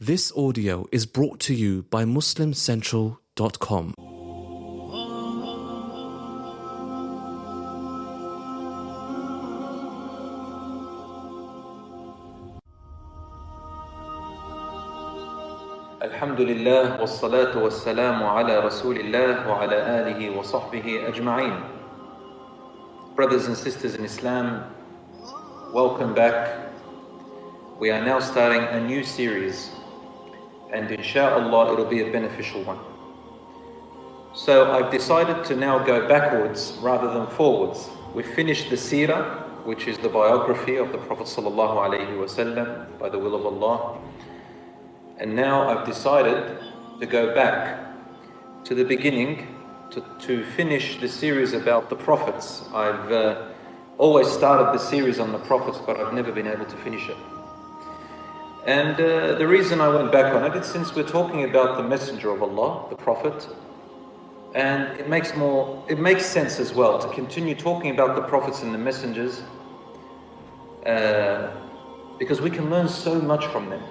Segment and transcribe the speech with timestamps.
[0.00, 3.94] This audio is brought to you by MuslimCentral.com.
[16.02, 21.56] الحمد لله والصلاة والسلام على رسول الله وعلى آله وصحبه أجمعين.
[23.16, 24.64] Brothers and sisters in Islam,
[25.72, 26.68] welcome back.
[27.80, 29.70] We are now starting a new series
[30.71, 32.79] and inshallah it'll be a beneficial one.
[34.33, 37.89] So I've decided to now go backwards rather than forwards.
[38.13, 43.35] We finished the seerah, which is the biography of the Prophet wasallam by the will
[43.35, 43.97] of Allah.
[45.17, 46.59] And now I've decided
[46.99, 47.85] to go back
[48.65, 49.55] to the beginning
[49.91, 52.63] to, to finish the series about the prophets.
[52.73, 53.47] I've uh,
[53.97, 57.17] always started the series on the prophets, but I've never been able to finish it.
[58.65, 61.83] And uh, the reason I went back on it is since we're talking about the
[61.83, 63.47] messenger of Allah, the prophet,
[64.53, 68.63] and it makes more it makes sense as well to continue talking about the prophets
[68.63, 69.43] and the messengers
[70.85, 71.51] uh,
[72.17, 73.81] because we can learn so much from them.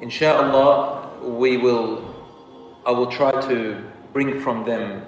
[0.00, 2.14] Insha'Allah, we will,
[2.84, 3.82] I will try to
[4.12, 5.04] bring from them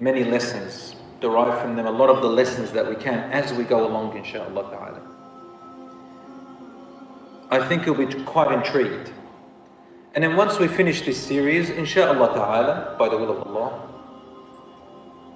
[0.00, 3.64] many lessons, derive from them a lot of the lessons that we can as we
[3.64, 4.95] go along, insha'Allah ta'ala.
[7.50, 9.12] I think you'll be quite intrigued.
[10.14, 13.88] And then once we finish this series, insha'Allah ta'ala, by the will of Allah,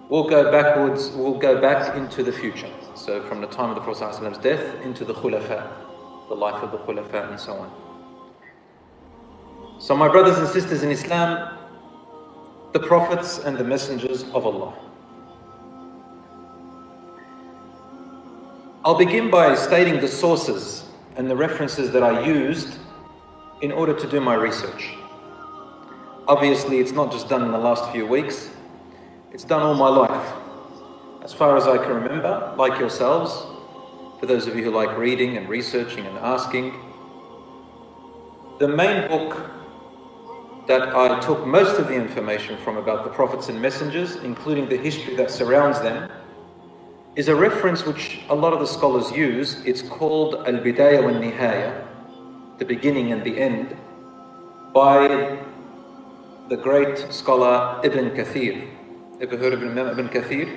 [0.08, 2.70] we'll go backwards, we'll go back into the future.
[2.94, 5.70] So from the time of the Prophet's death into the khulafa,
[6.28, 7.70] the life of the khulafa and so on.
[9.80, 11.56] So, my brothers and sisters in Islam,
[12.72, 14.74] the prophets and the messengers of Allah.
[18.84, 20.84] I'll begin by stating the sources
[21.16, 22.78] and the references that I used
[23.62, 24.94] in order to do my research.
[26.28, 28.50] Obviously, it's not just done in the last few weeks,
[29.32, 30.32] it's done all my life.
[31.22, 33.32] As far as I can remember, like yourselves,
[34.18, 36.74] for those of you who like reading and researching and asking,
[38.58, 39.50] the main book
[40.66, 44.76] that I took most of the information from about the prophets and messengers, including the
[44.76, 46.10] history that surrounds them,
[47.20, 49.62] is a reference which a lot of the scholars use.
[49.66, 51.84] It's called Al Bidayah wa Nihaya,
[52.56, 53.76] the beginning and the end,
[54.72, 55.36] by
[56.48, 58.66] the great scholar Ibn Kathir.
[59.20, 60.48] Ever heard of Imam Ibn Kathir?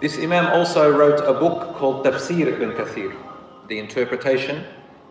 [0.00, 3.14] This Imam also wrote a book called Tafsir Ibn Kathir,
[3.68, 4.64] the interpretation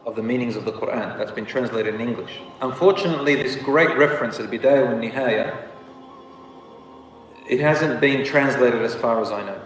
[0.05, 1.17] of the meanings of the Quran.
[1.17, 2.41] That's been translated in English.
[2.59, 5.74] Unfortunately, this great reference, Al Bidayah wa Nihaya,
[7.47, 9.61] it hasn't been translated as far as I know.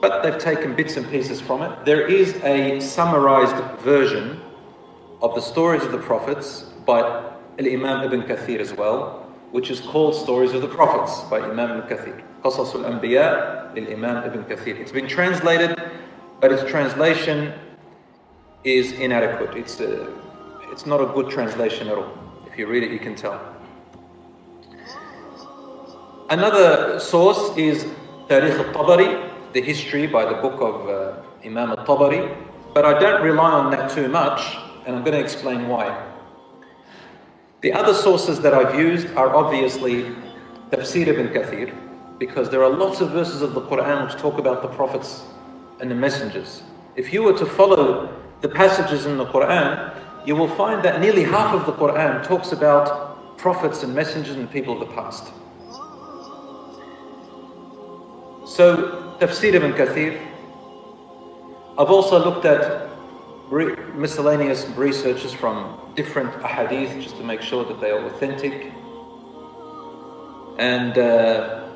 [0.00, 1.84] But they've taken bits and pieces from it.
[1.84, 4.40] There is a summarized version
[5.20, 7.00] of the stories of the prophets by
[7.58, 11.88] Imam Ibn Kathir as well, which is called Stories of the Prophets by Imam Ibn
[11.90, 12.22] Kathir.
[12.44, 14.78] Qasas al Anbiya Al Imam Ibn Kathir.
[14.78, 15.76] It's been translated,
[16.40, 17.52] but its translation
[18.62, 19.56] is inadequate.
[19.56, 20.14] It's, a,
[20.70, 22.16] it's not a good translation at all.
[22.46, 23.57] If you read it, you can tell.
[26.30, 27.84] Another source is
[28.28, 32.36] Tarikh al-Tabari, the history by the book of uh, Imam al-Tabari,
[32.74, 36.06] but I don't rely on that too much, and I'm going to explain why.
[37.62, 40.14] The other sources that I've used are obviously
[40.70, 41.74] Tafsir ibn Kathir,
[42.18, 45.22] because there are lots of verses of the Quran which talk about the prophets
[45.80, 46.62] and the messengers.
[46.94, 49.96] If you were to follow the passages in the Quran,
[50.26, 54.50] you will find that nearly half of the Quran talks about prophets and messengers and
[54.50, 55.32] people of the past.
[58.58, 60.20] So, Tafsir ibn Kathir.
[61.78, 62.90] I've also looked at
[63.94, 68.72] miscellaneous researches from different ahadith just to make sure that they are authentic.
[70.58, 71.68] And uh,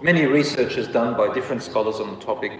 [0.00, 2.52] many researches done by different scholars on the topic.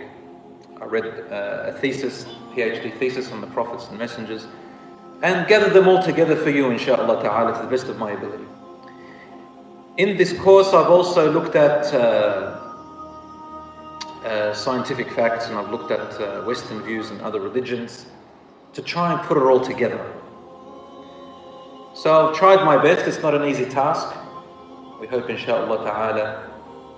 [0.83, 2.25] I read uh, a thesis,
[2.57, 4.49] PhD thesis on the prophets and messengers,
[5.23, 8.47] and gathered them all together for you, inshallah ta'ala, to the best of my ability.
[9.99, 12.68] In this course, I've also looked at uh,
[14.25, 18.07] uh, scientific facts and I've looked at uh, Western views and other religions
[18.73, 20.05] to try and put it all together.
[21.95, 24.15] So I've tried my best, it's not an easy task.
[25.01, 26.51] We hope, inshallah ta'ala,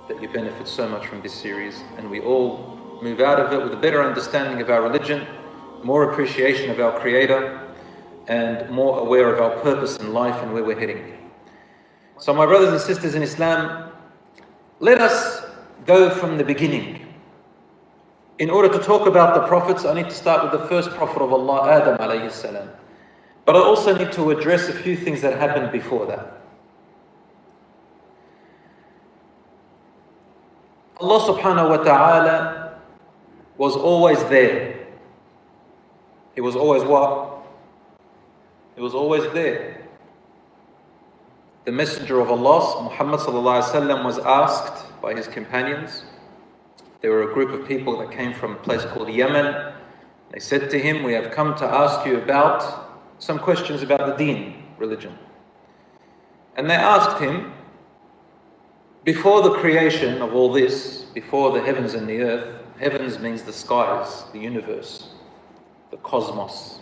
[0.09, 3.63] that you benefit so much from this series and we all move out of it
[3.63, 5.27] with a better understanding of our religion,
[5.83, 7.61] more appreciation of our Creator,
[8.29, 11.17] and more aware of our purpose in life and where we're heading.
[12.19, 13.91] So, my brothers and sisters in Islam,
[14.79, 15.43] let us
[15.87, 17.00] go from the beginning.
[18.41, 21.21] In order to talk about the prophets, I need to start with the first prophet
[21.21, 22.71] of Allah, Adam alayhi salam.
[23.45, 26.41] But I also need to address a few things that happened before that.
[30.99, 32.81] Allah subhanahu wa ta'ala
[33.59, 34.87] was always there.
[36.35, 37.45] He was always what?
[38.75, 39.87] He was always there.
[41.67, 46.05] The Messenger of Allah, Muhammad sallallahu was asked by his companions.
[47.01, 49.73] There were a group of people that came from a place called Yemen.
[50.33, 54.25] They said to him, We have come to ask you about some questions about the
[54.25, 55.19] deen, religion.
[56.57, 57.53] And they asked him,
[59.05, 63.53] before the creation of all this, before the heavens and the earth, heavens means the
[63.53, 65.09] skies, the universe,
[65.91, 66.81] the cosmos,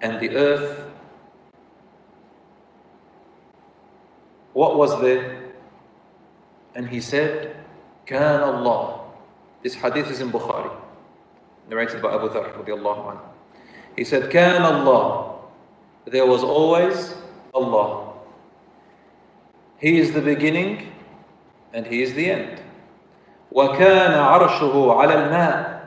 [0.00, 0.84] and the earth.
[4.52, 5.42] What was there?
[6.76, 7.56] And he said,
[8.05, 9.01] كان Allah.
[9.63, 10.71] This hadith is in Bukhari,
[11.69, 13.21] narrated by Abu Dharr radiallahu anhu.
[13.95, 15.35] He said, كان Allah.
[16.05, 17.15] There was always
[17.53, 18.13] Allah.
[19.79, 20.91] He is the beginning
[21.73, 22.61] and He is the end.
[23.53, 25.85] وَكَانَ عَرْشُهُ عَلَى الْمَاءِ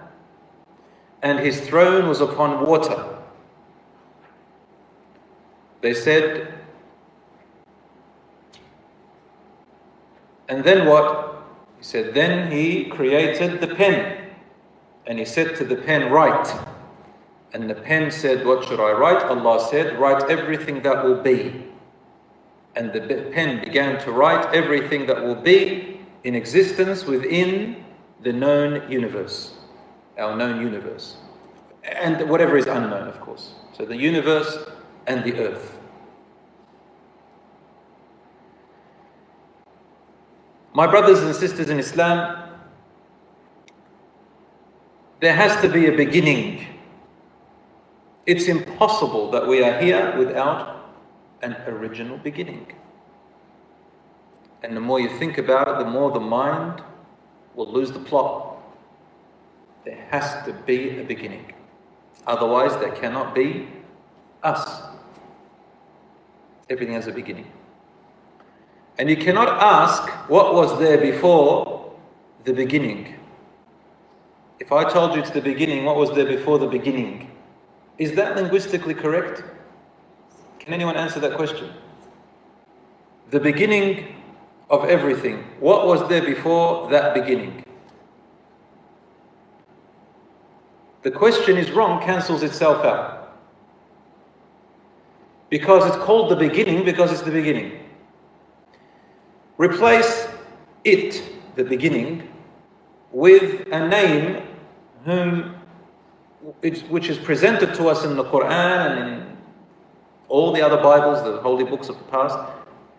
[1.23, 3.19] And His throne was upon water.
[5.81, 6.55] They said,
[10.49, 11.36] and then what?
[11.78, 14.30] He said, then He created the pen.
[15.06, 16.54] And He said to the pen, write.
[17.54, 19.24] And the pen said, What should I write?
[19.24, 21.68] Allah said, Write everything that will be
[22.78, 23.02] and the
[23.34, 27.84] pen began to write everything that will be in existence within
[28.22, 29.54] the known universe,
[30.18, 31.18] our known universe,
[31.84, 33.54] and whatever is unknown, of course.
[33.74, 34.58] So the universe
[35.08, 35.77] and the earth.
[40.78, 42.52] My brothers and sisters in Islam,
[45.22, 46.68] there has to be a beginning.
[48.28, 50.94] It's impossible that we are here without
[51.42, 52.68] an original beginning.
[54.62, 56.84] And the more you think about it, the more the mind
[57.56, 58.60] will lose the plot.
[59.84, 61.54] There has to be a beginning.
[62.28, 63.68] Otherwise, there cannot be
[64.44, 64.84] us.
[66.70, 67.52] Everything has a beginning.
[68.98, 71.94] And you cannot ask what was there before
[72.44, 73.16] the beginning.
[74.60, 77.32] If I told you it's the beginning, what was there before the beginning?
[78.00, 79.44] Is that linguistically correct?
[80.60, 81.72] Can anyone answer that question?
[83.30, 84.16] The beginning
[84.70, 85.44] of everything.
[85.60, 87.64] What was there before that beginning?
[91.04, 93.38] The question is wrong, cancels itself out.
[95.50, 97.87] Because it's called the beginning, because it's the beginning.
[99.58, 100.28] Replace
[100.84, 101.24] it,
[101.56, 102.30] the beginning,
[103.12, 104.44] with a name
[105.04, 105.56] whom,
[106.62, 109.38] which is presented to us in the Quran and in
[110.30, 112.38] all the other Bibles, the holy books of the past,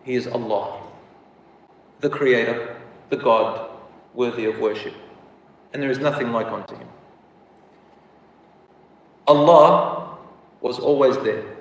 [0.03, 0.81] He is Allah,
[2.01, 2.75] the Creator,
[3.09, 3.69] the God,
[4.13, 4.93] worthy of worship.
[5.73, 6.87] And there is nothing like unto Him.
[9.27, 10.17] Allah
[10.61, 11.58] was always there.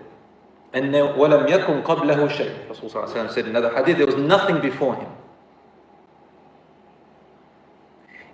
[0.74, 2.90] And وَلَمْ يَكُنْ قَبْلَهُ شَيْء Rasul
[3.30, 5.10] said in another hadith, there was nothing before Him.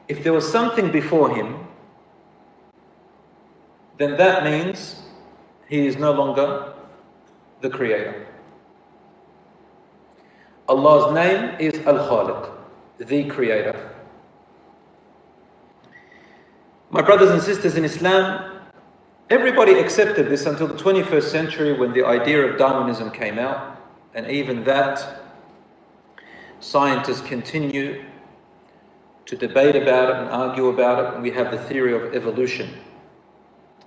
[0.07, 1.68] If there was something before Him,
[3.98, 5.01] then that means
[5.68, 6.74] He is no longer
[7.61, 8.26] the Creator.
[10.69, 12.52] Allah's name is Al Khaliq,
[12.99, 13.95] the Creator.
[16.90, 18.53] My brothers and sisters in Islam,
[19.31, 23.81] everybody accepted this until the 21st century when the idea of Darwinism came out,
[24.14, 25.22] and even that,
[26.60, 28.04] scientists continue
[29.26, 32.70] to debate about it and argue about it, and we have the theory of evolution.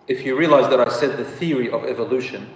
[0.08, 2.50] If you realize that I said the theory of evolution,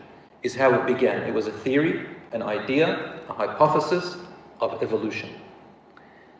[0.44, 1.22] is how it began.
[1.24, 4.18] It was a theory, an idea, a hypothesis
[4.60, 5.30] of evolution.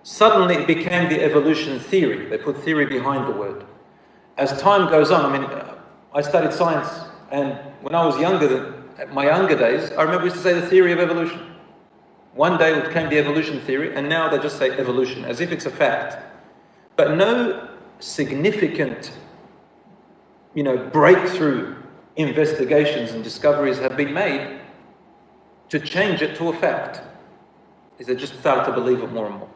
[0.04, 2.26] Suddenly it became the evolution theory.
[2.28, 3.66] They put theory behind the word.
[4.38, 5.48] As time goes on, I mean,
[6.14, 6.90] I studied science,
[7.32, 10.54] and when I was younger, than, my younger days, I remember we used to say
[10.54, 11.40] the theory of evolution.
[12.34, 15.52] One day it became the evolution theory, and now they just say evolution, as if
[15.54, 16.18] it's a fact.
[16.98, 19.18] But no significant,
[20.54, 21.78] you know, breakthrough
[22.18, 24.60] investigations and discoveries have been made
[25.70, 27.02] to change it to a fact.
[28.00, 29.50] Is they just started to believe it more and more.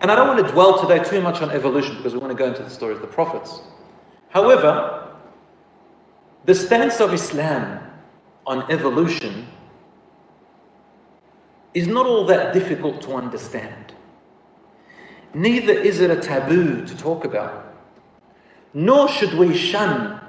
[0.00, 2.38] And I don't want to dwell today too much on evolution because we want to
[2.38, 3.60] go into the story of the prophets.
[4.28, 5.01] However,
[6.44, 7.80] the stance of Islam
[8.46, 9.46] on evolution
[11.74, 13.94] is not all that difficult to understand.
[15.34, 17.74] Neither is it a taboo to talk about,
[18.74, 20.20] nor should we shun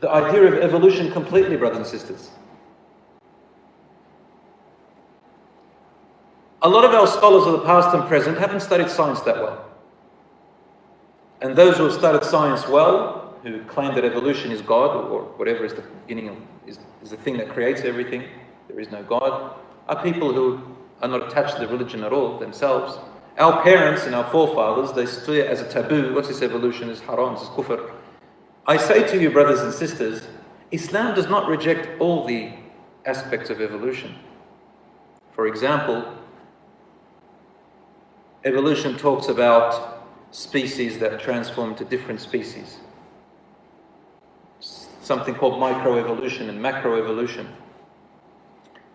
[0.00, 2.30] the idea of evolution completely, brothers and sisters.
[6.62, 9.64] A lot of our scholars of the past and present haven't studied science that well.
[11.40, 15.64] And those who have studied science well, who claim that evolution is God or whatever
[15.64, 18.24] is the beginning of, is, is the thing that creates everything,
[18.68, 19.56] there is no God,
[19.88, 20.60] are people who
[21.00, 22.98] are not attached to the religion at all themselves.
[23.38, 26.14] Our parents and our forefathers, they see it as a taboo.
[26.14, 26.88] What's this evolution?
[26.88, 27.92] Is haram, is kufr.
[28.66, 30.28] I say to you, brothers and sisters,
[30.70, 32.52] Islam does not reject all the
[33.04, 34.14] aspects of evolution.
[35.32, 36.16] For example,
[38.44, 42.78] evolution talks about species that transform to different species.
[45.12, 47.46] Something called microevolution and macroevolution.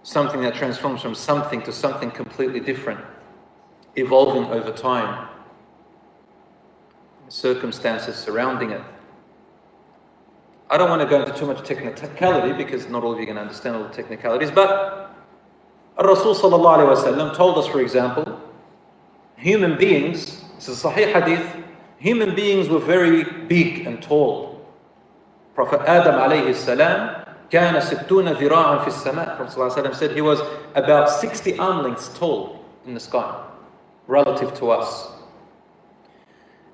[0.02, 3.00] Something that transforms from something to something completely different,
[3.96, 5.28] evolving over time,
[7.28, 8.82] circumstances surrounding it.
[10.72, 13.38] I don't want to go into too much technicality because not all of you can
[13.38, 15.16] understand all the technicalities, but
[16.04, 18.42] Rasul told us, for example,
[19.36, 21.64] human beings, this is a Sahih hadith,
[22.00, 24.47] human beings were very big and tall.
[25.57, 29.37] Prophet Adam alayhi salam كان ستون ذراعا في السماء.
[29.37, 30.41] Prophet said he was
[30.75, 33.45] about 60 arm lengths tall in the sky,
[34.07, 35.09] relative to us.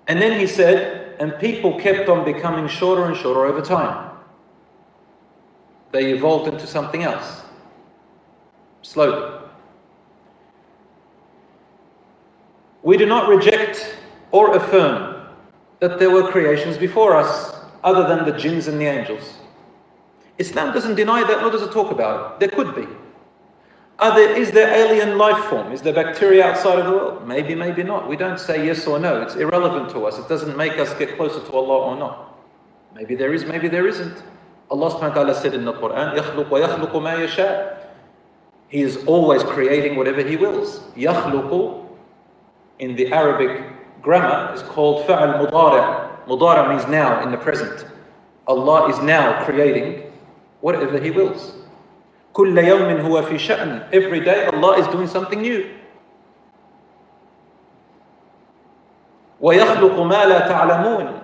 [0.07, 4.17] And then he said, and people kept on becoming shorter and shorter over time.
[5.91, 7.43] They evolved into something else,
[8.83, 9.37] slowly.
[12.85, 13.97] We do not reject
[14.31, 15.27] or affirm
[15.81, 19.39] that there were creations before us other than the jinns and the angels.
[20.39, 22.41] Islam doesn't deny that, nor does it talk about it.
[22.41, 22.87] There could be.
[23.99, 25.73] Are there, is there alien life form?
[25.73, 27.27] Is there bacteria outside of the world?
[27.27, 28.09] Maybe, maybe not.
[28.09, 29.21] We don't say yes or no.
[29.23, 30.19] It's irrelevant to us.
[30.19, 32.39] It doesn't make us get closer to Allah or not.
[32.95, 34.23] Maybe there is, maybe there isn't.
[34.71, 37.77] Allah subhanahu wa ta'ala said in the Quran, يَخْلُقُ وَيَخْلُقُ مَا يَشَاءُ
[38.69, 40.81] He is always creating whatever He wills.
[40.97, 41.87] يَخْلُقُ
[42.79, 43.65] in the Arabic
[44.01, 46.12] grammar is called فَعَل مُضَارِع.
[46.27, 47.87] Mudara means now, in the present.
[48.47, 50.11] Allah is now creating
[50.61, 51.55] whatever He wills.
[52.33, 53.93] كل يوم هو في شأن.
[53.93, 55.67] Every day Allah is doing something new.
[59.41, 61.21] ويخلق ما لا تعلمون.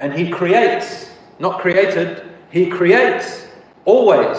[0.00, 3.46] And He creates, not created, He creates
[3.84, 4.38] always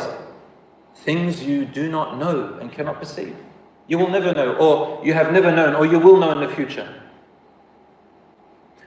[0.95, 3.35] things you do not know and cannot perceive.
[3.87, 6.49] You will never know, or you have never known, or you will know in the
[6.55, 6.87] future.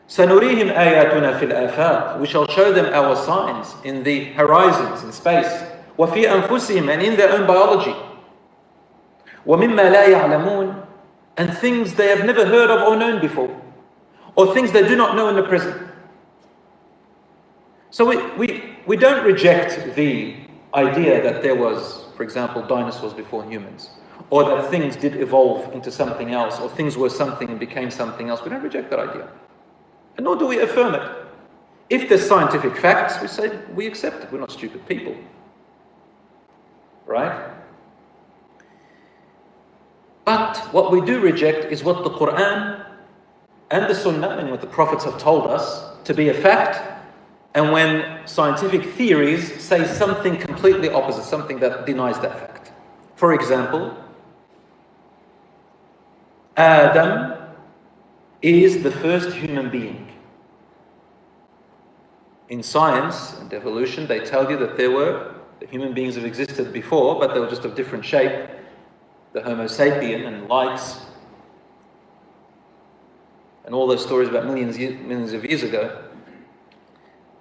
[0.08, 2.20] سنريهم آياتنا في الآفاق.
[2.20, 5.64] We shall show them our signs in the horizons, in space.
[5.98, 7.94] وفي أنفسهم and in their own biology
[9.46, 10.74] ومما لا يعلمون
[11.36, 13.50] and things they have never heard of or known before
[14.36, 15.80] or things they do not know in the present
[17.90, 20.34] so we, we, we don't reject the
[20.74, 23.90] idea that there was for example dinosaurs before humans
[24.30, 28.28] or that things did evolve into something else or things were something and became something
[28.30, 29.28] else we don't reject that idea
[30.19, 31.05] and nor do we affirm it
[31.89, 33.47] if there's scientific facts we say
[33.79, 35.15] we accept it we're not stupid people
[37.09, 37.49] Right?
[40.25, 42.85] But what we do reject is what the Quran
[43.71, 47.01] and the Sunnah and what the prophets have told us to be a fact,
[47.55, 52.73] and when scientific theories say something completely opposite, something that denies that fact.
[53.15, 53.97] For example,
[56.57, 57.38] Adam
[58.41, 60.07] is the first human being.
[62.49, 65.35] In science and evolution, they tell you that there were
[65.69, 68.49] human beings have existed before, but they were just of different shape.
[69.33, 71.01] The Homo sapien and likes,
[73.65, 76.05] and all those stories about millions, millions of years ago.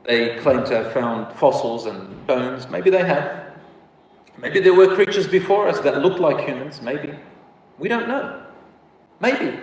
[0.05, 2.69] They claim to have found fossils and bones.
[2.69, 3.55] Maybe they have.
[4.37, 6.83] Maybe there were creatures before us that looked like humans.
[6.83, 7.15] Maybe.
[7.79, 8.43] We don't know.
[9.21, 9.59] Maybe.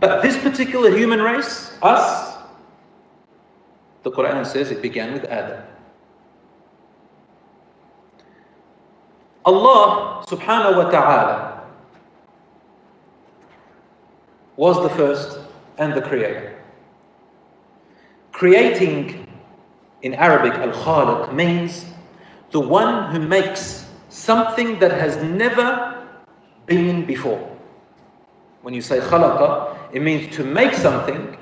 [0.00, 2.36] But this particular human race, us,
[4.02, 5.62] the Quran says it began with Adam.
[9.44, 11.64] Allah subhanahu wa ta'ala
[14.56, 15.38] was the first
[15.78, 16.58] and the creator.
[18.32, 19.26] Creating
[20.02, 21.86] in Arabic, al khaliq means
[22.50, 26.04] the one who makes something that has never
[26.66, 27.40] been before.
[28.62, 31.36] When you say khalaqa, it means to make something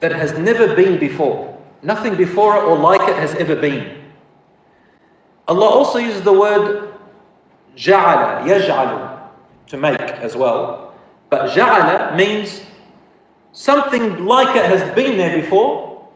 [0.00, 1.58] that has never been before.
[1.82, 4.02] Nothing before it or like it has ever been.
[5.48, 6.90] Allah also uses the word
[7.76, 9.28] Ja'ala, yaj'alu,
[9.68, 10.94] to make as well.
[11.28, 12.62] But ja'ala means
[13.52, 16.08] something like it has been there before,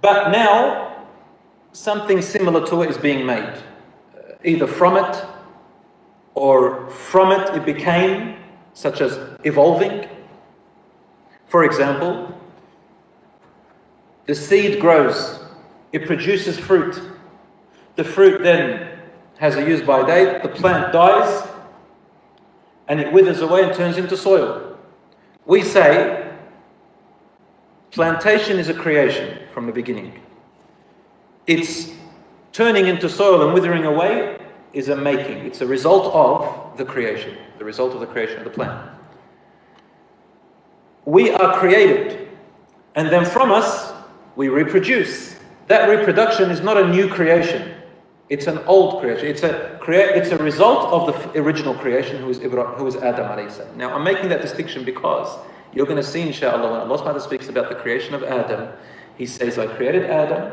[0.00, 1.06] but now
[1.72, 3.42] something similar to it is being made.
[3.42, 5.24] Uh, either from it
[6.34, 8.36] or from it it became,
[8.72, 10.08] such as evolving.
[11.50, 12.32] For example,
[14.26, 15.40] the seed grows,
[15.92, 17.02] it produces fruit.
[17.96, 19.00] The fruit then
[19.38, 21.48] has a use by date, the plant dies,
[22.86, 24.78] and it withers away and turns into soil.
[25.44, 26.32] We say
[27.90, 30.20] plantation is a creation from the beginning.
[31.48, 31.90] It's
[32.52, 34.38] turning into soil and withering away
[34.72, 35.38] is a making.
[35.38, 38.99] It's a result of the creation, the result of the creation of the plant.
[41.04, 42.28] We are created,
[42.94, 43.92] and then from us,
[44.36, 45.36] we reproduce.
[45.66, 47.74] That reproduction is not a new creation.
[48.28, 49.26] It's an old creation.
[49.26, 52.96] It's a, crea- it's a result of the original creation, who is, Ibrahim, who is
[52.96, 53.48] Adam.
[53.76, 55.36] Now, I'm making that distinction because
[55.72, 58.72] you're going to see, inshallah, when Allah speaks about the creation of Adam,
[59.16, 60.52] He says, I created Adam,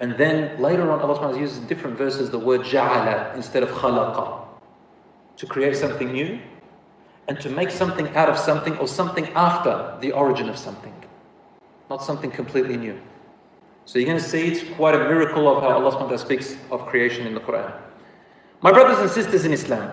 [0.00, 4.40] and then later on, Allah uses in different verses the word ja'ala instead of khalaqa.
[5.36, 6.40] To create something new
[7.28, 10.92] and to make something out of something or something after the origin of something.
[11.88, 13.00] Not something completely new.
[13.84, 17.26] So you're going to see it's quite a miracle of how Allah speaks of creation
[17.26, 17.72] in the Quran.
[18.60, 19.90] My brothers and sisters in Islam,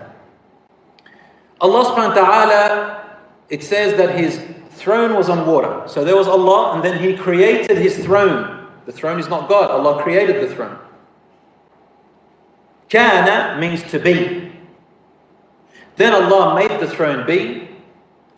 [1.60, 3.04] Allah subhanahu
[3.48, 5.82] it says that his throne was on water.
[5.86, 8.60] So there was Allah and then he created his throne
[8.90, 9.70] the throne is not God.
[9.70, 10.76] Allah created the throne.
[12.88, 14.49] Kana means to be.
[15.99, 17.69] Then Allah made the throne be.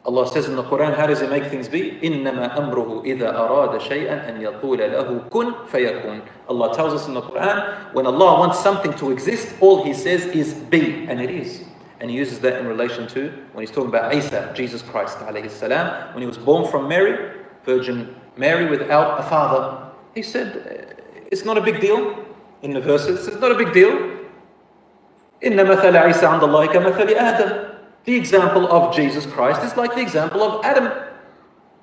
[0.06, 2.00] Allah says in the Quran, how does He make things be?
[2.02, 7.22] إِنَّمَا أَمْرُهُ إِذَا أَرَادَ شَيْئًا أَن يَقُولَ لَهُ كُن فَيَكُونَ Allah tells us in the
[7.22, 11.66] Quran, when Allah wants something to exist, all He says is be, and it is.
[12.00, 16.14] And He uses that in relation to when He's talking about Isa, Jesus Christ, salam,
[16.14, 17.34] when He was born from Mary,
[17.66, 19.92] Virgin Mary without a father.
[20.16, 20.96] He said,
[21.30, 22.24] it's not a big deal.
[22.62, 24.21] In the verses, it's not a big deal.
[25.44, 30.02] إِنَّ مَثَلَ عِيسَى عَنْدَ اللَّهِ كَمَثَلِ آدَمَ The example of Jesus Christ is like the
[30.02, 30.92] example of Adam.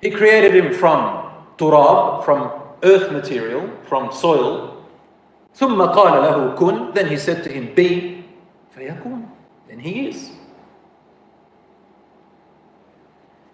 [0.01, 2.51] He created him from turab, from
[2.83, 4.83] earth material, from soil.
[5.55, 8.25] ثُمَّ قَالَ لَهُ كُن Then he said to him, be,
[8.75, 9.25] فَيَكُونَ
[9.69, 10.31] Then he is.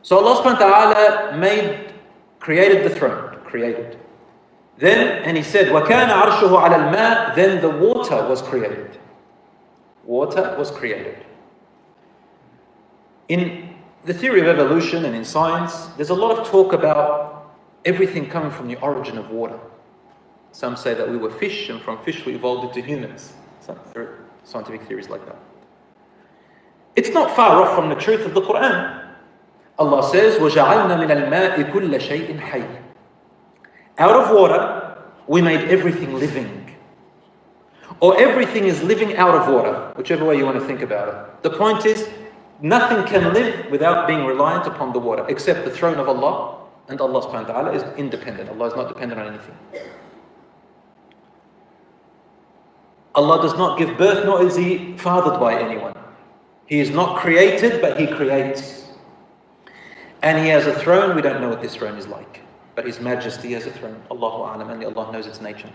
[0.01, 1.93] So Allah subhanahu wa ta'ala made,
[2.39, 3.99] created the throne, created.
[4.77, 8.97] Then, and he said, وَكَانَ عَرْشُهُ عَلَى الْمَاءِ Then the water was created.
[10.05, 11.25] Water was created.
[13.27, 13.75] In
[14.05, 17.51] the theory of evolution and in science, there's a lot of talk about
[17.85, 19.59] everything coming from the origin of water.
[20.51, 23.33] Some say that we were fish, and from fish we evolved into humans.
[23.61, 23.79] Some
[24.43, 25.37] scientific theories like that.
[26.95, 29.13] It's not far off from the truth of the Quran.
[29.79, 32.81] Allah says, وَجَعَلْنَا مِنَ الْمَاءِ كُلَّ شَيْءٍ حَيٍّ
[34.01, 36.64] out of water, we made everything living.
[38.00, 41.42] Or everything is living out of water, whichever way you want to think about it.
[41.42, 42.08] The point is,
[42.60, 47.00] nothing can live without being reliant upon the water, except the throne of Allah, and
[47.00, 48.50] Allah subhanahu wa ta'ala is independent.
[48.50, 49.56] Allah is not dependent on anything.
[53.14, 55.94] Allah does not give birth, nor is He fathered by anyone.
[56.66, 58.84] He is not created, but He creates.
[60.22, 62.42] And He has a throne, we don't know what this throne is like
[62.76, 64.00] but His majesty has a throne.
[64.10, 65.70] Allahu A'lam, and Allah knows its nature.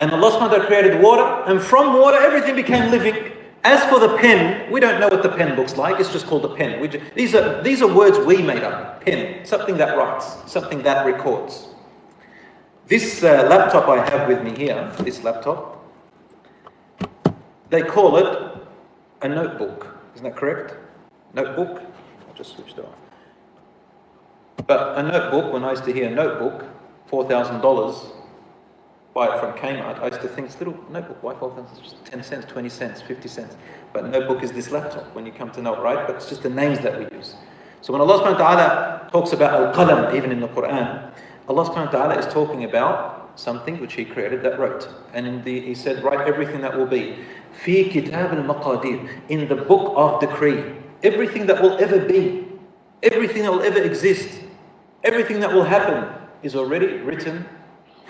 [0.00, 3.32] And Allah subhanahu created water, and from water everything became living.
[3.64, 6.44] As for the pen, we don't know what the pen looks like, it's just called
[6.44, 6.82] a pen.
[6.90, 9.04] Just, these, are, these are words we made up.
[9.04, 11.68] Pen, something that writes, something that records.
[12.88, 15.84] This uh, laptop I have with me here, this laptop,
[17.70, 18.58] they call it
[19.22, 19.96] a notebook.
[20.14, 20.74] Isn't that correct?
[21.32, 21.82] Notebook?
[22.28, 22.92] I'll just switch it on.
[24.66, 26.64] But a notebook, when I used to hear a notebook,
[27.10, 28.12] $4,000,
[29.14, 31.82] buy it from Kmart, I used to think it's little notebook, why 4,000?
[31.82, 33.56] Just 10 cents, 20 cents, 50 cents.
[33.92, 36.06] But notebook is this laptop when you come to know, right?
[36.06, 37.34] But it's just the names that we use.
[37.80, 41.10] So when Allah subhanahu wa ta'ala talks about al-qalam, even in the Quran,
[41.48, 44.88] Allah subhanahu wa ta'ala is talking about something which He created that wrote.
[45.12, 47.18] And in the, He said, write everything that will be.
[47.52, 50.62] Fi kitab al-maqadir, in the book of decree.
[51.02, 52.46] Everything that will ever be,
[53.02, 54.42] everything that will ever exist
[55.04, 56.08] Everything that will happen
[56.44, 57.44] is already written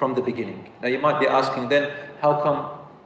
[0.03, 0.69] from the beginning.
[0.83, 2.59] Now you might be asking then, how come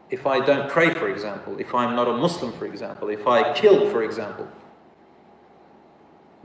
[0.09, 3.52] if I don't pray, for example, if I'm not a Muslim, for example, if I
[3.52, 4.48] kill, for example,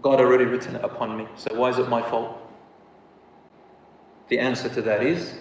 [0.01, 2.37] God already written it upon me, so why is it my fault?
[4.27, 5.35] The answer to that is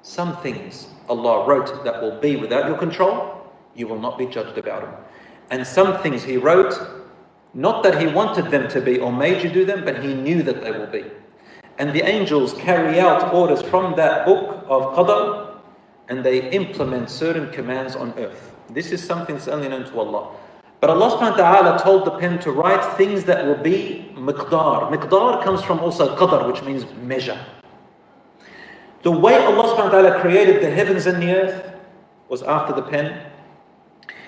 [0.00, 4.56] some things Allah wrote that will be without your control, you will not be judged
[4.56, 4.94] about them.
[5.50, 6.72] And some things He wrote,
[7.52, 10.42] not that He wanted them to be or made you do them, but He knew
[10.42, 11.04] that they will be
[11.78, 15.56] and the angels carry out orders from that book of qadar
[16.08, 18.54] and they implement certain commands on earth.
[18.70, 20.36] This is something that's only known to Allah.
[20.80, 24.92] But Allah subhanahu wa ta'ala told the pen to write things that will be miqdar.
[24.92, 27.38] Miqdar comes from also qadar, which means measure.
[29.02, 31.74] The way Allah subhanahu wa ta'ala created the heavens and the earth
[32.28, 33.30] was after the pen.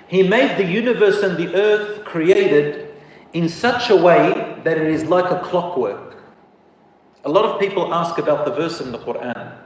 [0.09, 2.95] He made the universe and the earth created
[3.33, 6.06] in such a way that it is like a clockwork.
[7.27, 9.59] A lot of people ask about the verse in the Quran.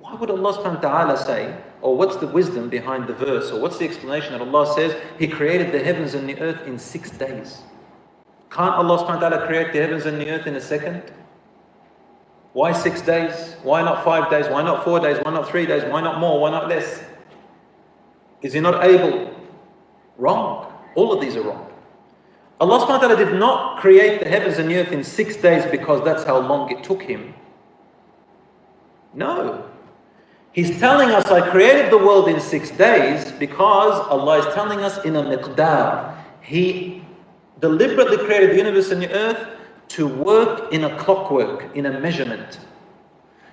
[0.00, 3.58] Why would Allah subhanahu wa ta'ala say, or what's the wisdom behind the verse, or
[3.58, 7.08] what's the explanation that Allah says He created the heavens and the earth in six
[7.08, 7.62] days?
[8.50, 11.10] Can't Allah subhanahu wa ta'ala create the heavens and the earth in a second?
[12.52, 13.56] Why six days?
[13.62, 14.48] Why not five days?
[14.48, 15.16] Why not four days?
[15.22, 15.84] Why not three days?
[15.90, 16.38] Why not more?
[16.38, 17.02] Why not less?
[18.42, 19.32] Is He not able?
[20.18, 20.70] Wrong.
[20.94, 21.72] All of these are wrong.
[22.58, 25.66] Allah subhanahu wa ta'ala did not create the heavens and the earth in six days
[25.70, 27.34] because that's how long it took him.
[29.12, 29.68] No.
[30.52, 35.04] He's telling us, I created the world in six days because Allah is telling us
[35.04, 36.16] in a miqdar.
[36.40, 37.04] He
[37.60, 39.48] deliberately created the universe and the earth
[39.88, 42.60] to work in a clockwork, in a measurement,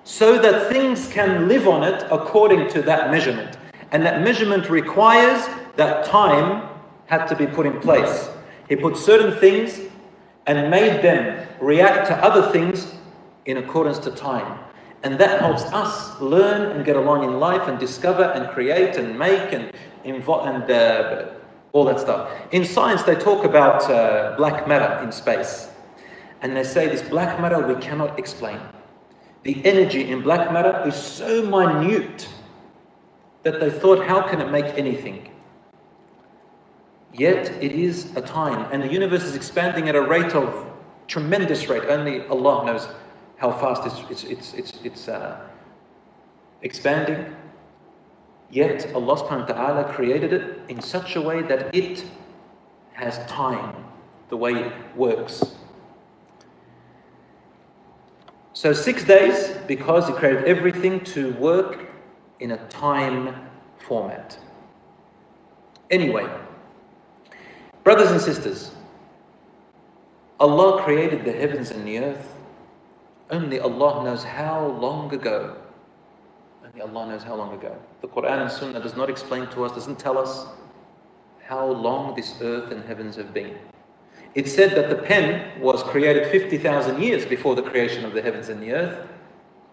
[0.04, 3.58] so that things can live on it according to that measurement.
[3.92, 6.68] And that measurement requires that time
[7.06, 8.30] had to be put in place.
[8.68, 9.80] He put certain things
[10.46, 12.94] and made them react to other things
[13.46, 14.58] in accordance to time.
[15.02, 19.18] And that helps us learn and get along in life and discover and create and
[19.18, 19.70] make and
[20.04, 21.26] and uh,
[21.72, 22.30] all that stuff.
[22.52, 25.68] In science, they talk about uh, black matter in space.
[26.40, 28.60] And they say this black matter we cannot explain.
[29.42, 32.28] The energy in black matter is so minute
[33.42, 35.33] that they thought, how can it make anything?
[37.14, 40.66] Yet it is a time, and the universe is expanding at a rate of
[41.06, 41.84] tremendous rate.
[41.88, 42.88] Only Allah knows
[43.36, 45.40] how fast it's, it's, it's, it's, it's uh,
[46.62, 47.32] expanding.
[48.50, 52.04] Yet Allah subhanahu wa ta'ala created it in such a way that it
[52.94, 53.84] has time,
[54.28, 55.54] the way it works.
[58.54, 61.90] So, six days because He created everything to work
[62.40, 63.48] in a time
[63.78, 64.36] format.
[65.90, 66.28] Anyway,
[67.84, 68.72] brothers and sisters,
[70.40, 72.34] Allah created the heavens and the earth.
[73.30, 75.56] Only Allah knows how long ago.
[76.64, 77.76] Only Allah knows how long ago.
[78.00, 80.46] The Quran and Sunnah does not explain to us, doesn't tell us
[81.42, 83.56] how long this earth and heavens have been.
[84.34, 88.48] It said that the pen was created 50,000 years before the creation of the heavens
[88.48, 89.06] and the earth.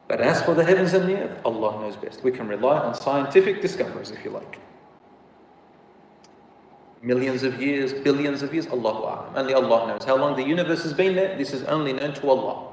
[0.08, 2.24] But as for the heavens and the earth, Allah knows best.
[2.24, 4.60] We can rely on scientific discoveries, if you like.
[7.04, 9.36] Millions of years, billions of years, Allahu A'lam.
[9.36, 11.36] Only Allah knows how long the universe has been there.
[11.36, 12.72] This is only known to Allah.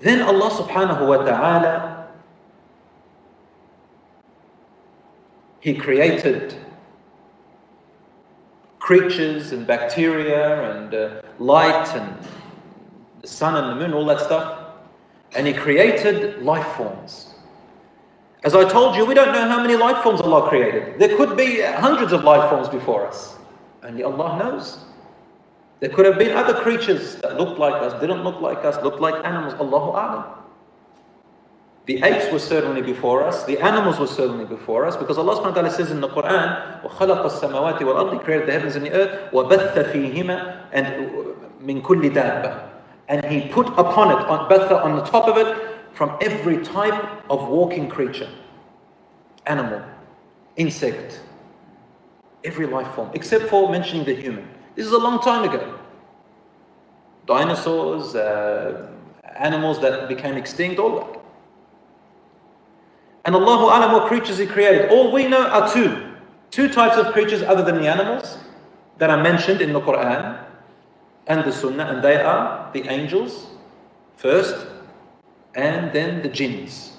[0.00, 2.08] Then Allah subhanahu wa ta'ala,
[5.60, 6.54] He created
[8.78, 12.18] creatures and bacteria and uh, light and
[13.22, 14.60] the sun and the moon, all that stuff.
[15.36, 17.33] And He created life forms.
[18.43, 20.97] As I told you, we don't know how many life forms Allah created.
[20.97, 23.35] There could be hundreds of life forms before us.
[23.83, 24.79] Only Allah knows.
[25.81, 28.99] There could have been other creatures that looked like us, didn't look like us, looked
[29.01, 29.53] like animals.
[29.55, 30.39] Allahu A'lam.
[31.85, 35.55] The apes were certainly before us, the animals were certainly before us, because Allah subhanahu
[35.55, 39.31] wa ta'ala says in the Quran, وَخَلَقَ السَّمَوَاتِ وَالْأَرْضِ created the heavens and the earth,
[39.31, 40.85] وَبَثَّ فِيهِمَا and
[41.65, 42.69] مِن كُلِّ دَابَّةٍ
[43.07, 47.30] And He put upon it, on, batha, on the top of it, from every type
[47.30, 48.28] of walking creature,
[49.46, 49.82] animal,
[50.56, 51.20] insect,
[52.44, 54.46] every life form, except for mentioning the human.
[54.74, 55.78] This is a long time ago.
[57.26, 58.88] Dinosaurs, uh,
[59.36, 61.20] animals that became extinct, all that.
[63.24, 64.90] And Allahu Alam what creatures He created.
[64.90, 66.12] All we know are two.
[66.50, 68.38] Two types of creatures other than the animals
[68.98, 70.44] that are mentioned in the Quran
[71.26, 73.46] and the Sunnah, and they are the angels
[74.16, 74.66] first,
[75.54, 76.94] and then the jinns.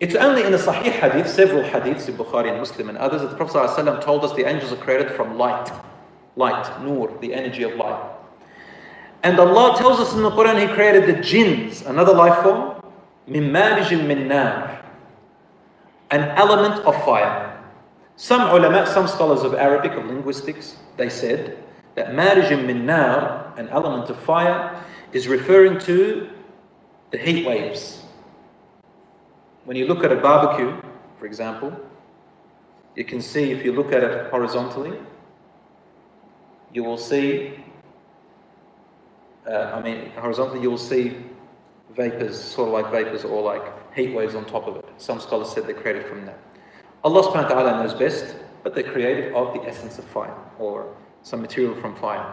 [0.00, 3.30] It's only in the Sahih hadith, several hadiths in Bukhari and Muslim and others, that
[3.30, 5.70] the Prophet ﷺ told us the angels are created from light.
[6.36, 8.10] Light, nur, the energy of light.
[9.22, 12.82] And Allah tells us in the Quran He created the jinns, another life form,
[13.26, 14.84] min marijin min nar,
[16.10, 17.62] an element of fire.
[18.16, 21.56] Some ulama, some scholars of Arabic, of linguistics, they said
[21.94, 26.28] that marijin min nar, an element of fire, is referring to
[27.14, 28.02] the heat waves.
[29.66, 30.76] When you look at a barbecue,
[31.16, 31.70] for example,
[32.96, 34.98] you can see if you look at it horizontally,
[36.72, 37.54] you will see,
[39.46, 41.16] uh, I mean, horizontally, you will see
[41.94, 43.62] vapors, sort of like vapors or like
[43.94, 44.84] heat waves on top of it.
[44.96, 46.38] Some scholars said they're created from that.
[47.04, 50.92] Allah subhanahu wa ta'ala knows best, but they're created of the essence of fire or
[51.22, 52.26] some material from fire.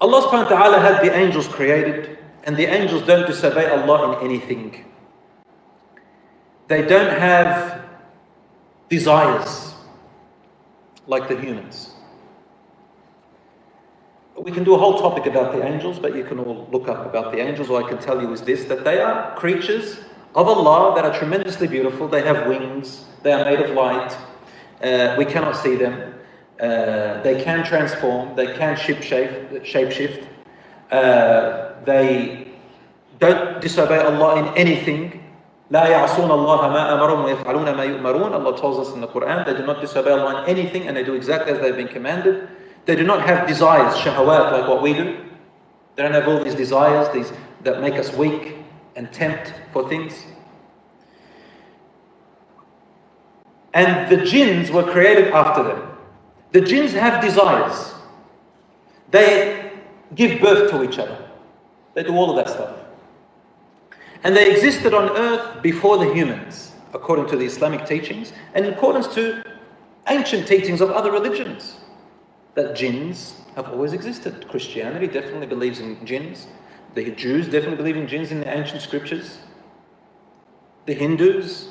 [0.00, 4.26] Allah subhanahu wa ta'ala had the angels created, and the angels don't disobey Allah in
[4.26, 4.84] anything.
[6.68, 7.82] They don't have
[8.88, 9.74] desires
[11.06, 11.92] like the humans.
[14.36, 17.06] We can do a whole topic about the angels, but you can all look up
[17.06, 17.70] about the angels.
[17.70, 20.00] All I can tell you is this that they are creatures
[20.34, 22.06] of Allah that are tremendously beautiful.
[22.06, 24.14] They have wings, they are made of light.
[24.82, 26.15] Uh, we cannot see them.
[26.59, 30.27] Uh, they can transform, they can shape, shape shift.
[30.91, 32.51] Uh, they
[33.19, 35.21] don't disobey Allah in anything.
[35.71, 39.53] لا يعصون الله ما أمرهم ويفعلون ما يؤمرون Allah tells us in the Quran they
[39.53, 42.49] do not disobey Allah in anything and they do exactly as they've been commanded
[42.85, 45.17] they do not have desires shahawat like what we do
[45.95, 47.31] they don't have all these desires these
[47.63, 48.57] that make us weak
[48.97, 50.25] and tempt for things
[53.73, 55.91] and the jinns were created after them
[56.52, 57.94] the jinns have desires
[59.10, 59.72] they
[60.14, 61.18] give birth to each other
[61.94, 62.86] they do all of that stuff
[64.26, 68.72] and they existed on earth before the humans, according to the Islamic teachings, and in
[68.72, 69.44] accordance to
[70.08, 71.76] ancient teachings of other religions.
[72.54, 74.48] That jinns have always existed.
[74.48, 76.48] Christianity definitely believes in jinns.
[76.94, 79.38] The Jews definitely believe in jinns in the ancient scriptures.
[80.86, 81.68] The Hindus,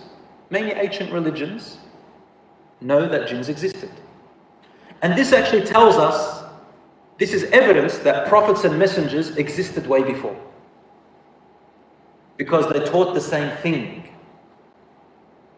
[0.49, 1.79] many ancient religions,
[2.79, 3.91] know that jinns existed.
[5.01, 6.43] And this actually tells us,
[7.17, 10.35] this is evidence that prophets and messengers existed way before
[12.37, 14.09] because they taught the same thing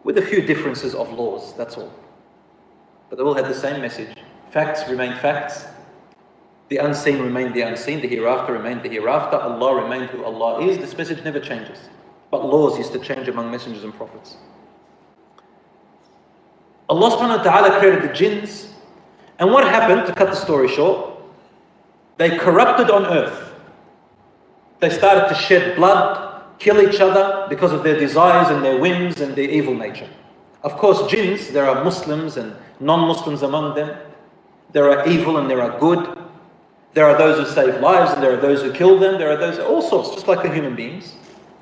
[0.03, 1.91] with a few differences of laws, that's all.
[3.09, 4.15] But they all had the same message.
[4.51, 5.65] Facts remain facts.
[6.69, 8.01] The unseen remained the unseen.
[8.01, 9.37] The hereafter remained the hereafter.
[9.37, 10.77] Allah remained who Allah is.
[10.77, 11.77] This message never changes.
[12.29, 14.35] But laws used to change among messengers and prophets.
[16.89, 18.66] Allah subhanahu wa ta'ala created the jinns.
[19.39, 21.19] And what happened, to cut the story short,
[22.17, 23.53] they corrupted on earth.
[24.79, 26.27] They started to shed blood
[26.59, 30.09] kill each other because of their desires and their whims and their evil nature.
[30.63, 33.97] Of course, jinns, there are Muslims and non Muslims among them.
[34.71, 36.17] There are evil and there are good.
[36.93, 39.19] There are those who save lives and there are those who kill them.
[39.19, 41.15] There are those, all sorts, just like the human beings,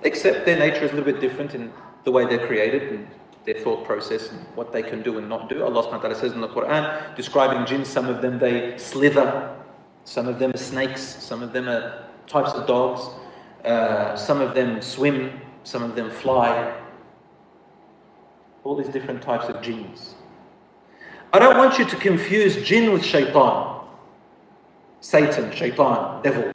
[0.04, 1.72] except their nature is a little bit different in
[2.04, 3.08] the way they're created and
[3.46, 5.64] their thought process and what they can do and not do.
[5.64, 9.56] Allah subhanahu says in the Quran, describing jinns, some of them they slither,
[10.04, 13.02] some of them are snakes, some of them are types of dogs.
[13.66, 16.76] Uh, some of them swim, some of them fly.
[18.64, 20.16] All these different types of jinns.
[21.34, 23.82] I don't want you to confuse jinn with shaitan.
[25.02, 26.52] Satan, shaitan, devil.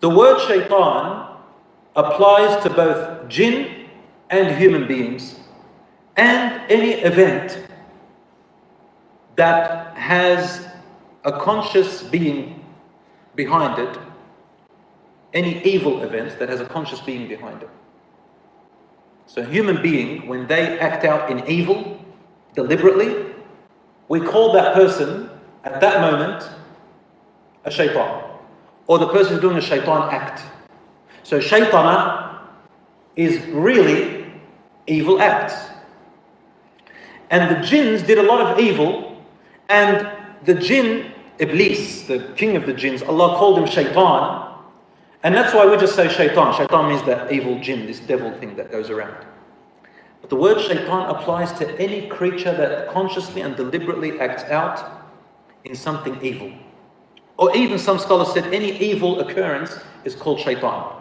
[0.00, 1.36] The word shaitan
[1.96, 3.88] applies to both jinn
[4.28, 5.39] and human beings
[6.20, 7.66] and any event
[9.36, 10.68] that has
[11.24, 12.64] a conscious being
[13.34, 13.98] behind it
[15.32, 17.70] any evil event that has a conscious being behind it.
[19.26, 22.04] So, human being, when they act out in evil
[22.54, 23.26] deliberately,
[24.08, 25.30] we call that person
[25.62, 26.48] at that moment
[27.64, 28.24] a shaitan,
[28.86, 30.42] or the person who's doing a shaitan act.
[31.22, 32.40] So, shaitana
[33.14, 34.32] is really
[34.86, 35.69] evil acts.
[37.30, 39.16] And the jinns did a lot of evil,
[39.68, 40.08] and
[40.44, 44.50] the jinn, Iblis, the king of the jinns, Allah called him shaitan
[45.22, 46.54] and that's why we just say shaitan.
[46.54, 49.14] Shaitan means that evil jinn, this devil thing that goes around.
[50.22, 55.08] But the word shaitan applies to any creature that consciously and deliberately acts out
[55.64, 56.52] in something evil.
[57.36, 60.92] Or even some scholars said any evil occurrence is called shaitan.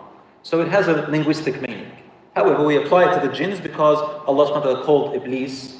[0.44, 1.92] So it has a linguistic meaning.
[2.36, 5.79] However, we apply it to the jinns because Allah called Iblis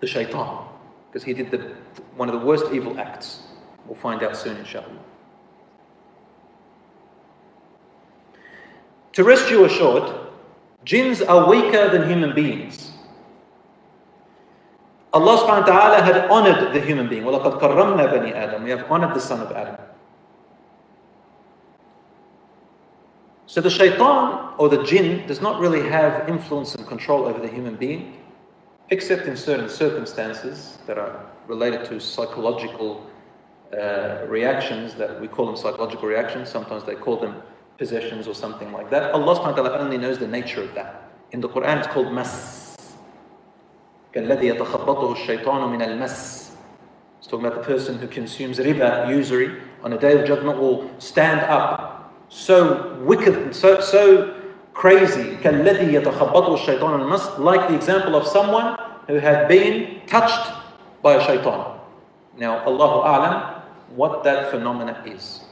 [0.00, 0.66] the shaitan.
[1.10, 1.74] Because he did the,
[2.16, 3.42] one of the worst evil acts.
[3.86, 4.98] We'll find out soon, inshallah.
[9.12, 10.12] To rest you assured,
[10.84, 12.90] jinns are weaker than human beings.
[15.12, 17.22] Allah subhanahu wa ta'ala had honored the human being.
[17.22, 18.64] وَلَقَدْ كَرَّمْنَا بَنِي Adam.
[18.64, 19.76] We have honored the son of Adam.
[23.46, 27.46] So the shaitan or the jinn does not really have influence and control over the
[27.46, 28.17] human being,
[28.90, 33.04] except in certain circumstances that are related to psychological
[33.72, 36.48] uh, reactions that we call them psychological reactions.
[36.48, 37.42] Sometimes they call them
[37.78, 39.12] possessions or something like that.
[39.12, 41.10] Allah subhanahu wa ta'ala only knows the nature of that.
[41.32, 42.76] In the Quran, it's called mas.
[44.12, 46.52] كالذي يتخبطه الشيطان من المس.
[47.18, 50.88] It's talking about the person who consumes riba, usury, on a day of judgment will
[51.00, 54.34] stand up so wicked, so, so
[54.78, 60.52] crazy, كَالَّذِي يَتَخَبَّطُ الشَّيْطَانُ الْمَسْ Like the example of someone who had been touched
[61.02, 61.78] by a shaitan.
[62.36, 65.44] Now, Allahu A'lam, what that phenomena is.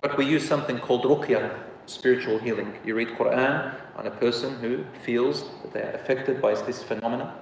[0.00, 1.56] But we use something called ruqya,
[1.86, 2.72] spiritual healing.
[2.84, 7.34] You read Quran on a person who feels that they are affected by this phenomena.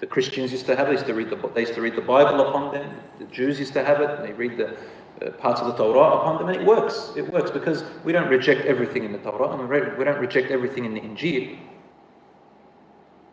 [0.00, 1.96] The Christians used to have it, they used to read the, they used to read
[1.96, 3.00] the Bible upon them.
[3.18, 4.76] The Jews used to have it, and they read the
[5.21, 7.11] uh, parts of the Torah upon them, and it works.
[7.15, 10.85] It works because we don't reject everything in the Torah, and we don't reject everything
[10.85, 11.57] in the Injil.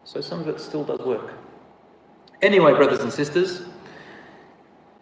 [0.04, 1.34] So some of it still does work.
[2.42, 3.62] Anyway, brothers and sisters,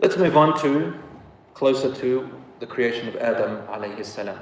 [0.01, 0.95] let's move on to
[1.55, 4.39] closer to the creation of Adam alayhi salam.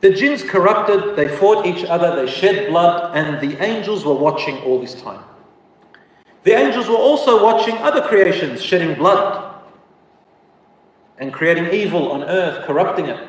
[0.00, 4.58] The jinns corrupted, they fought each other, they shed blood, and the angels were watching
[4.58, 5.22] all this time.
[6.44, 9.45] The angels were also watching other creations shedding blood
[11.17, 13.19] and creating evil on earth, corrupting it.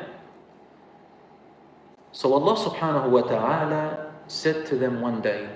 [2.11, 5.47] So Allah subhanahu wa ta'ala said to them one day,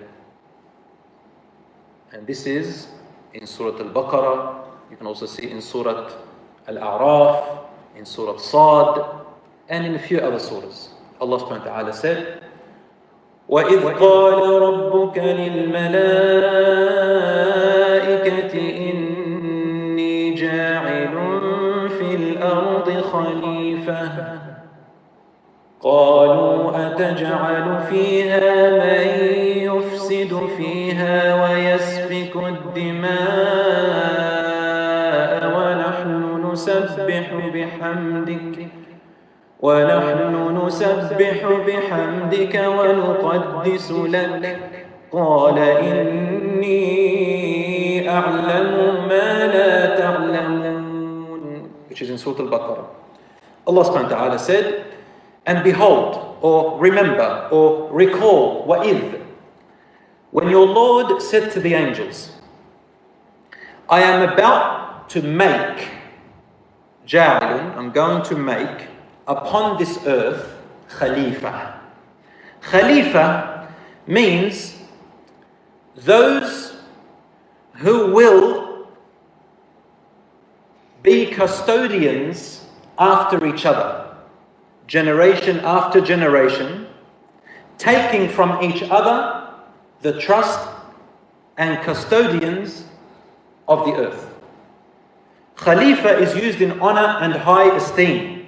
[2.12, 2.88] and this is
[3.34, 6.10] in Surah Al Baqarah, you can also see in Surah
[6.68, 9.04] Al A'raf, in Surah Sad,
[9.70, 10.90] and in a few other surahs.
[11.20, 12.44] Allah subhanahu wa ta'ala said,
[13.50, 16.78] وإذ قال ربك للملائكة
[23.13, 24.09] خليفة.
[25.83, 29.05] قالوا أتجعل فيها من
[29.69, 33.13] يفسد فيها ويسفك الدماء
[35.57, 36.11] ونحن
[36.53, 38.57] نسبح بحمدك
[39.61, 40.35] ونحن
[40.67, 44.59] نسبح بحمدك ونقدس لك.
[45.13, 46.83] قال إني
[48.11, 48.73] أعلم
[49.09, 50.62] ما لا تعلمون.
[51.93, 52.89] which is in Surah Al-Baqarah.
[53.67, 54.87] Allah subhanahu wa ta'ala said,
[55.45, 59.21] And behold, or remember, or recall, wa'idh,
[60.31, 62.33] when your Lord said to the angels,
[63.91, 65.91] I am about to make,
[67.07, 68.89] ja'alun, I'm going to make,
[69.29, 70.57] upon this earth,
[70.89, 71.79] khalifa.
[72.63, 73.69] Khalifa
[74.07, 74.77] means
[75.95, 76.75] those
[77.75, 78.62] who will
[81.03, 82.65] be custodians
[82.99, 84.17] after each other,
[84.87, 86.87] generation after generation,
[87.79, 89.49] taking from each other
[90.03, 90.69] the trust
[91.57, 92.85] and custodians
[93.69, 94.35] of the earth.
[95.57, 98.47] Khalifa is used in honor and high esteem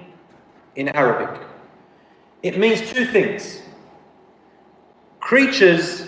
[0.75, 1.41] in Arabic.
[2.43, 3.61] It means two things
[5.19, 6.07] creatures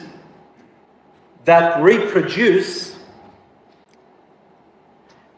[1.45, 2.95] that reproduce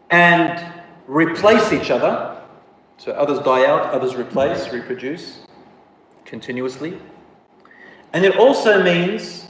[0.09, 0.78] and
[1.09, 2.39] replace each other.
[2.97, 5.39] So others die out, others replace, reproduce
[6.25, 6.99] continuously.
[8.13, 9.47] And it also means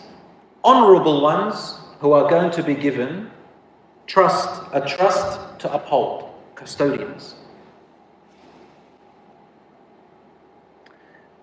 [0.63, 3.30] honorable ones who are going to be given
[4.08, 7.36] trust, a trust to uphold, custodians.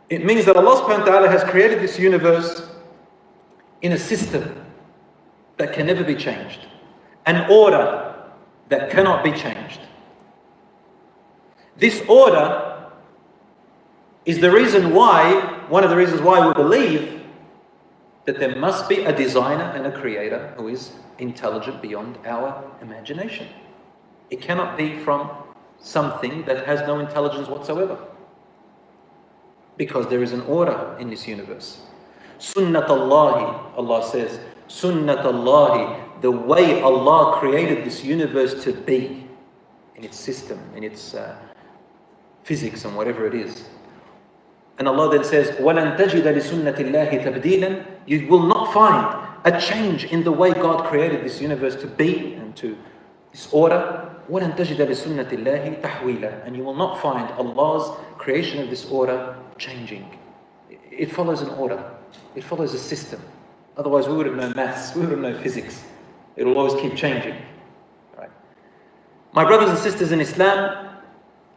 [0.09, 2.63] It means that Allah subhanahu wa ta'ala has created this universe
[3.83, 4.65] in a system
[5.59, 6.61] that can never be changed,
[7.27, 8.15] an order
[8.69, 9.81] that cannot be changed.
[11.79, 12.91] This order
[14.25, 17.23] is the reason why, one of the reasons why we believe
[18.25, 23.47] that there must be a designer and a creator who is intelligent beyond our imagination.
[24.31, 25.31] It cannot be from
[25.79, 27.99] something that has no intelligence whatsoever
[29.77, 31.83] because there is an order in this universe.
[32.39, 39.29] Sunnat Allah, says, Sunnat Allah, the way Allah created this universe to be
[39.95, 41.37] in its system, in its uh,
[42.46, 43.66] physics and whatever it is.
[44.78, 50.06] And Allah then says, وَلَن تَجِدَ لِسُنَّةِ اللَّهِ تَبْدِيلًا You will not find a change
[50.06, 52.78] in the way God created this universe to be and to
[53.32, 54.10] this order.
[54.30, 59.36] وَلَن تَجِدَ لِسُنَّةِ اللَّهِ تَحْوِيلًا And you will not find Allah's creation of this order
[59.58, 60.18] changing.
[60.89, 61.84] It follows an order,
[62.36, 63.22] it follows a system.
[63.78, 65.84] Otherwise, we would have known maths, we would have known physics.
[66.36, 67.36] It will always keep changing.
[68.18, 68.30] Right?
[69.34, 70.89] My brothers and sisters in Islam,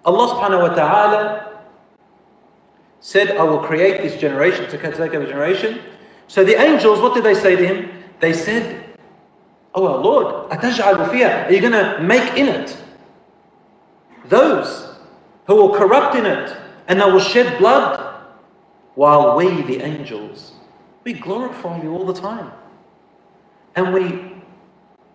[0.06, 1.62] Allah subhanahu wa ta'ala
[3.00, 5.82] said, I will create this generation to take over generation.
[6.28, 7.92] So the angels, what did they say to him?
[8.20, 8.98] They said,
[9.74, 12.76] Oh our Lord, are you going to make in it
[14.26, 14.96] those
[15.46, 16.56] who will corrupt in it
[16.88, 18.10] and they will shed blood
[18.96, 20.54] while we, the angels,
[21.04, 22.52] we glorify you all the time.
[23.76, 24.36] And we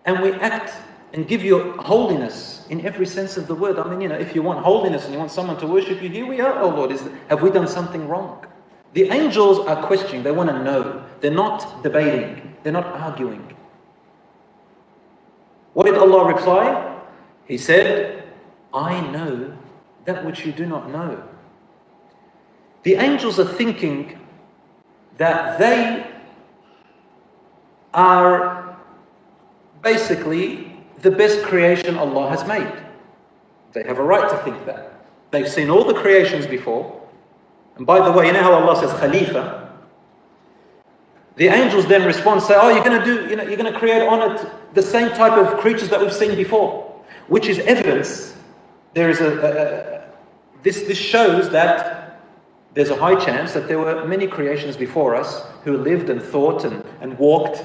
[0.05, 0.73] and we act
[1.13, 3.77] and give you holiness in every sense of the word.
[3.79, 6.09] I mean, you know, if you want holiness and you want someone to worship you,
[6.09, 6.91] here we are, oh Lord.
[6.91, 8.45] Is, have we done something wrong?
[8.93, 11.03] The angels are questioning, they want to know.
[11.19, 13.55] They're not debating, they're not arguing.
[15.73, 17.01] What did Allah reply?
[17.45, 18.23] He said,
[18.73, 19.53] I know
[20.05, 21.21] that which you do not know.
[22.83, 24.19] The angels are thinking
[25.17, 26.07] that they
[27.93, 28.77] are
[29.81, 30.64] basically
[31.05, 32.73] the best creation Allah has made.
[33.73, 35.05] They have a right to think that.
[35.29, 36.99] They've seen all the creations before.
[37.75, 39.69] And by the way, you know how Allah says Khalifa?
[41.35, 44.01] The angels then respond, say, Oh, you're going to do, you know, you're to create
[44.01, 48.35] on it the same type of creatures that we've seen before, which is evidence.
[48.95, 50.07] There is a, a, a
[50.63, 52.19] this, this shows that
[52.73, 56.63] there's a high chance that there were many creations before us who lived and thought
[56.63, 57.63] and, and walked,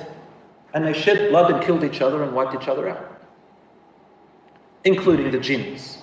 [0.75, 3.20] and they shed blood and killed each other and wiped each other out,
[4.85, 5.99] including the jinns.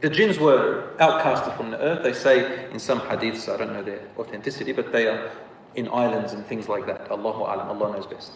[0.00, 2.02] The jinns were outcasted from the earth.
[2.02, 5.30] They say in some hadiths, I don't know their authenticity, but they are
[5.74, 7.10] in islands and things like that.
[7.10, 8.32] Allahu alam, Allah knows best.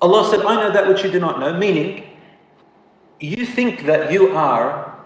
[0.00, 2.04] Allah said, I know that which you do not know, meaning
[3.20, 4.96] you think that you are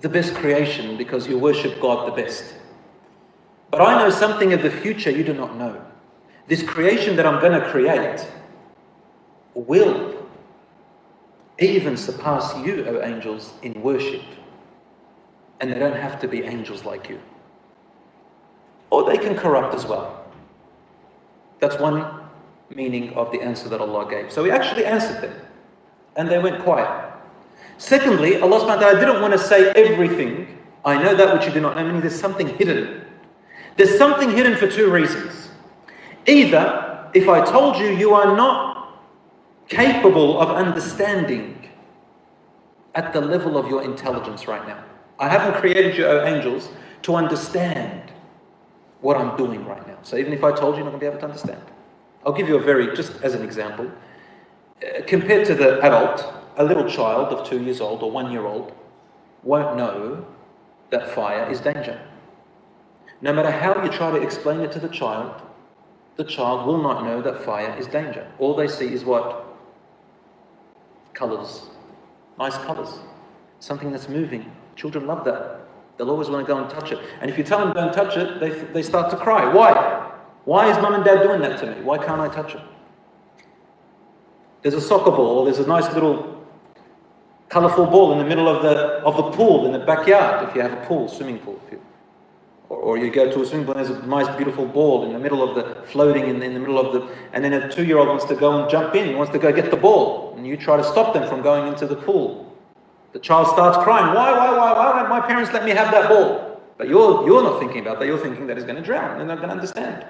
[0.00, 2.54] the best creation because you worship God the best.
[3.70, 5.82] But I know something of the future you do not know.
[6.48, 8.26] This creation that I'm going to create
[9.54, 10.15] will
[11.58, 14.22] even surpass you, O angels, in worship.
[15.60, 17.20] And they don't have to be angels like you.
[18.90, 20.24] Or they can corrupt as well.
[21.60, 22.20] That's one
[22.74, 24.30] meaning of the answer that Allah gave.
[24.30, 25.34] So He actually answered them.
[26.16, 27.12] And they went quiet.
[27.78, 30.58] Secondly, Allah subhanahu wa ta'ala didn't want to say everything.
[30.84, 33.04] I know that which you do not know, meaning there's something hidden.
[33.76, 35.48] There's something hidden for two reasons.
[36.26, 38.75] Either, if I told you you are not
[39.68, 41.68] capable of understanding
[42.94, 44.82] at the level of your intelligence right now.
[45.18, 46.68] I haven't created you, angels,
[47.02, 48.12] to understand
[49.00, 49.98] what I'm doing right now.
[50.02, 51.62] So even if I told you, you're not going to be able to understand.
[52.24, 53.90] I'll give you a very, just as an example.
[54.82, 58.46] Uh, compared to the adult, a little child of two years old or one year
[58.46, 58.72] old
[59.42, 60.26] won't know
[60.90, 62.00] that fire is danger.
[63.20, 65.40] No matter how you try to explain it to the child,
[66.16, 68.30] the child will not know that fire is danger.
[68.38, 69.45] All they see is what?
[71.16, 71.62] Colors.
[72.38, 72.98] Nice colors.
[73.58, 74.52] Something that's moving.
[74.76, 75.66] Children love that.
[75.96, 76.98] They'll always want to go and touch it.
[77.22, 79.50] And if you tell them don't touch it, they, they start to cry.
[79.50, 80.12] Why?
[80.44, 81.80] Why is mum and dad doing that to me?
[81.80, 82.60] Why can't I touch it?
[84.60, 86.44] There's a soccer ball, there's a nice little
[87.48, 90.60] colourful ball in the middle of the, of the pool in the backyard, if you
[90.60, 91.58] have a pool, swimming pool.
[92.68, 95.12] Or, or you go to a swimming pool and there's a nice beautiful ball in
[95.12, 98.08] the middle of the, floating in, in the middle of the, and then a two-year-old
[98.08, 100.56] wants to go and jump in, he wants to go get the ball, and you
[100.56, 102.52] try to stop them from going into the pool.
[103.12, 106.08] The child starts crying, why, why, why, why won't my parents let me have that
[106.08, 106.60] ball?
[106.76, 109.20] But you're, you're not thinking about that, you're thinking that he's going to drown, and
[109.20, 110.04] they're not going to understand.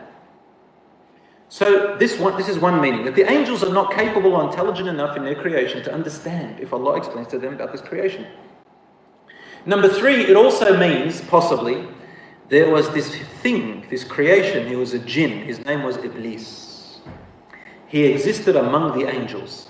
[1.49, 4.89] So this one, this is one meaning that the angels are not capable or intelligent
[4.89, 8.27] enough in their creation to understand if Allah explains to them about this creation.
[9.65, 11.87] Number three, it also means possibly
[12.49, 14.69] there was this thing, this creation.
[14.69, 15.43] He was a jinn.
[15.45, 16.99] His name was Iblis.
[17.89, 19.69] He existed among the angels.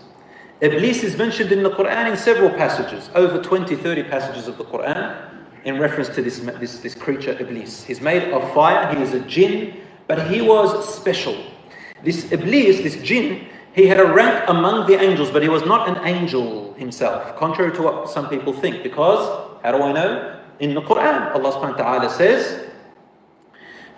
[0.60, 4.64] Iblis is mentioned in the Quran in several passages, over 20, 30 passages of the
[4.64, 5.14] Quran
[5.64, 7.84] in reference to this, this, this creature, Iblis.
[7.84, 11.36] He's made of fire, he is a jinn, but he was special.
[12.02, 15.88] This Iblis, this jinn, he had a rank among the angels, but he was not
[15.88, 18.82] an angel himself, contrary to what some people think.
[18.82, 20.40] Because, how do I know?
[20.60, 22.65] In the Quran, Allah subhanahu wa ta'ala says,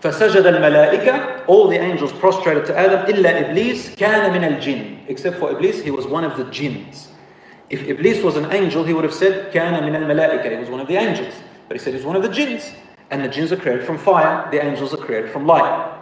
[0.01, 5.51] فسجد الملائكة all the angels prostrated to Adam إلا إبليس كان من الجن except for
[5.51, 7.07] Iblis he was one of the jinns
[7.69, 10.81] if Iblis was an angel he would have said كان من الملائكة he was one
[10.81, 11.33] of the angels
[11.67, 12.73] but he said he's one of the jinns
[13.11, 15.93] and the jinns are created from fire the angels are created from light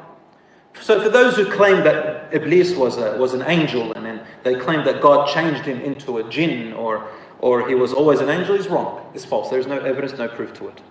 [0.80, 4.56] so for those who claim that Iblis was, a, was an angel and then they
[4.56, 7.08] claim that God changed him into a jinn or,
[7.40, 10.54] or he was always an angel is wrong it's false there's no evidence no proof
[10.56, 10.82] to it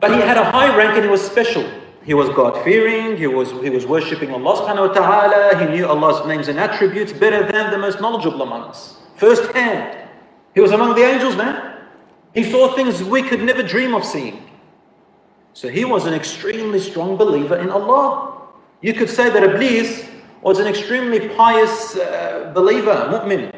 [0.00, 1.68] but he had a high rank and he was special.
[2.04, 5.86] He was God fearing, he was, he was worshipping Allah subhanahu wa ta'ala, he knew
[5.86, 8.98] Allah's names and attributes better than the most knowledgeable among us.
[9.16, 10.08] First hand.
[10.54, 11.78] He was among the angels, man.
[12.34, 14.50] He saw things we could never dream of seeing.
[15.54, 18.42] So he was an extremely strong believer in Allah.
[18.82, 20.06] You could say that Iblis
[20.42, 23.54] was an extremely pious uh, believer, mu'min,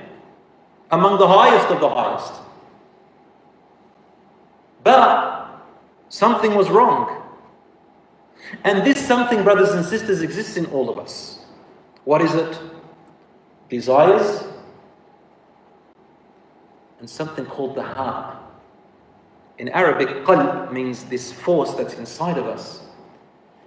[0.92, 2.34] among the highest of the highest.
[4.84, 5.45] But
[6.08, 7.22] Something was wrong.
[8.64, 11.44] And this something, brothers and sisters, exists in all of us.
[12.04, 12.58] What is it?
[13.68, 14.44] Desires
[17.00, 18.36] and something called the heart.
[19.58, 22.80] In Arabic, qalb means this force that's inside of us.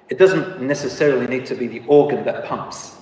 [0.10, 2.98] It doesn't necessarily need to be the organ that pumps.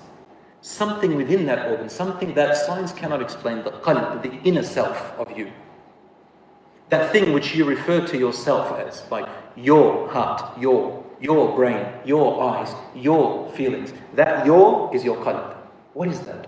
[0.61, 5.37] Something within that organ, something that science cannot explain, the qalb, the inner self of
[5.37, 5.51] you.
[6.89, 12.41] That thing which you refer to yourself as, like your heart, your, your brain, your
[12.41, 13.93] eyes, your feelings.
[14.13, 15.55] That your is your qalb.
[15.93, 16.47] What is that?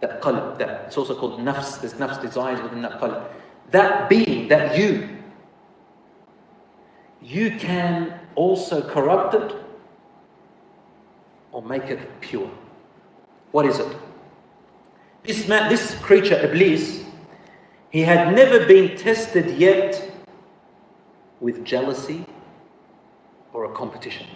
[0.00, 3.26] That qalb, that it's also called nafs, there's nafs desires within that qalb.
[3.70, 5.08] That being, that you,
[7.22, 9.56] you can also corrupt it
[11.52, 12.50] or make it pure.
[13.52, 13.96] What is it?
[15.24, 17.04] This man, this creature, Iblis,
[17.90, 20.10] he had never been tested yet
[21.40, 22.24] with jealousy
[23.52, 24.26] or a competition.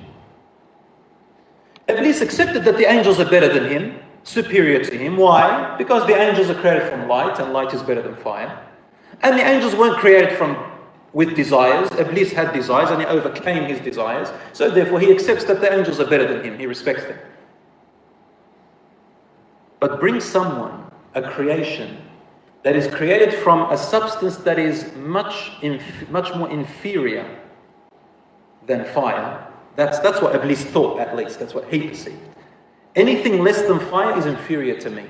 [1.88, 5.16] Iblis accepted that the angels are better than him, superior to him.
[5.16, 5.76] Why?
[5.76, 8.66] Because the angels are created from light, and light is better than fire.
[9.22, 10.56] And the angels weren't created from
[11.12, 11.90] with desires.
[11.98, 14.28] Iblis had desires and he overcame his desires.
[14.52, 16.58] So therefore he accepts that the angels are better than him.
[16.58, 17.18] He respects them.
[19.78, 21.98] But bring someone, a creation,
[22.62, 25.52] that is created from a substance that is much,
[26.10, 27.26] much more inferior
[28.66, 29.46] than fire.
[29.74, 31.38] That's, that's what Iblis thought, at least.
[31.38, 32.18] That's what he perceived.
[32.94, 35.04] Anything less than fire is inferior to me.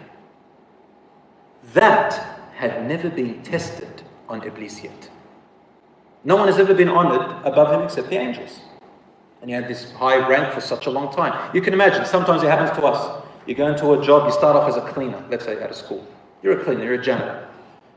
[1.74, 5.10] That had never been tested on Iblis yet.
[6.24, 8.60] No one has ever been honored above him except the angels.
[9.40, 11.50] And he had this high rank for such a long time.
[11.52, 13.24] You can imagine, sometimes it happens to us.
[13.44, 15.76] You go into a job, you start off as a cleaner, let's say out of
[15.76, 16.06] school.
[16.42, 17.48] You're a cleaner, you're a janitor.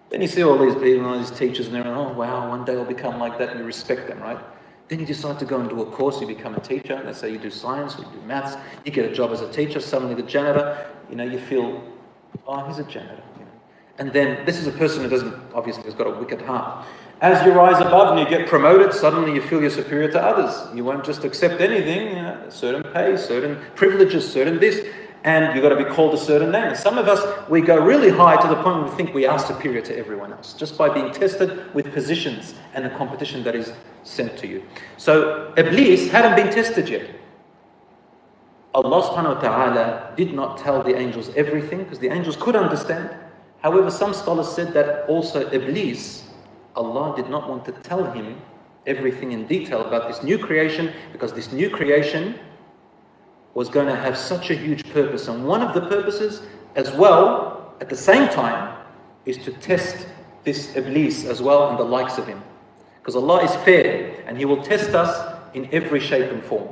[0.10, 2.64] Then you see all these people, all these teachers, and they're like, oh wow, one
[2.64, 4.40] day I'll become like that, and you respect them, right?
[4.88, 7.02] Then you decide to go and do a course, you become a teacher.
[7.04, 9.80] Let's say you do science, you do maths, you get a job as a teacher,
[9.80, 11.84] suddenly the janitor, you know, you feel,
[12.46, 13.24] oh, he's a janitor.
[13.40, 13.52] You know?
[13.98, 16.86] And then this is a person who doesn't, obviously, has got a wicked heart.
[17.22, 20.76] As you rise above and you get promoted, suddenly you feel you're superior to others.
[20.76, 24.86] You won't just accept anything, you know, certain pay, certain privileges, certain this
[25.26, 26.66] and you've got to be called a certain name.
[26.66, 29.26] And some of us, we go really high to the point where we think we
[29.26, 33.56] are superior to everyone else just by being tested with positions and the competition that
[33.56, 33.74] is
[34.04, 34.64] sent to you.
[34.98, 37.10] So Iblis hadn't been tested yet.
[38.76, 43.10] Allah subhanahu wa ta'ala did not tell the angels everything because the angels could understand.
[43.64, 46.30] However, some scholars said that also Iblis,
[46.76, 48.40] Allah did not want to tell him
[48.86, 52.38] everything in detail about this new creation because this new creation
[53.56, 55.28] was going to have such a huge purpose.
[55.28, 56.44] And one of the purposes,
[56.76, 58.78] as well, at the same time,
[59.26, 60.08] is to test
[60.44, 62.44] this Iblis as well and the likes of him.
[63.00, 66.68] Because Allah is fair and He will test us in every shape and form.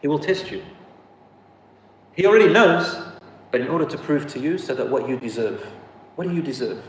[0.00, 0.62] He will test you.
[2.14, 3.00] He already knows,
[3.50, 5.66] but in order to prove to you so that what you deserve,
[6.16, 6.82] what do you deserve?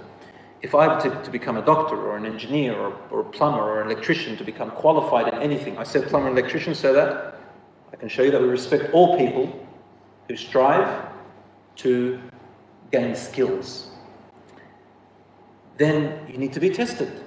[0.61, 3.61] If I were to, to become a doctor or an engineer or, or a plumber
[3.61, 7.32] or an electrician to become qualified in anything, I said plumber and electrician so that
[7.93, 9.65] I can show you that we respect all people
[10.27, 11.09] who strive
[11.77, 12.19] to
[12.91, 13.89] gain skills.
[15.77, 17.23] Then you need to be tested.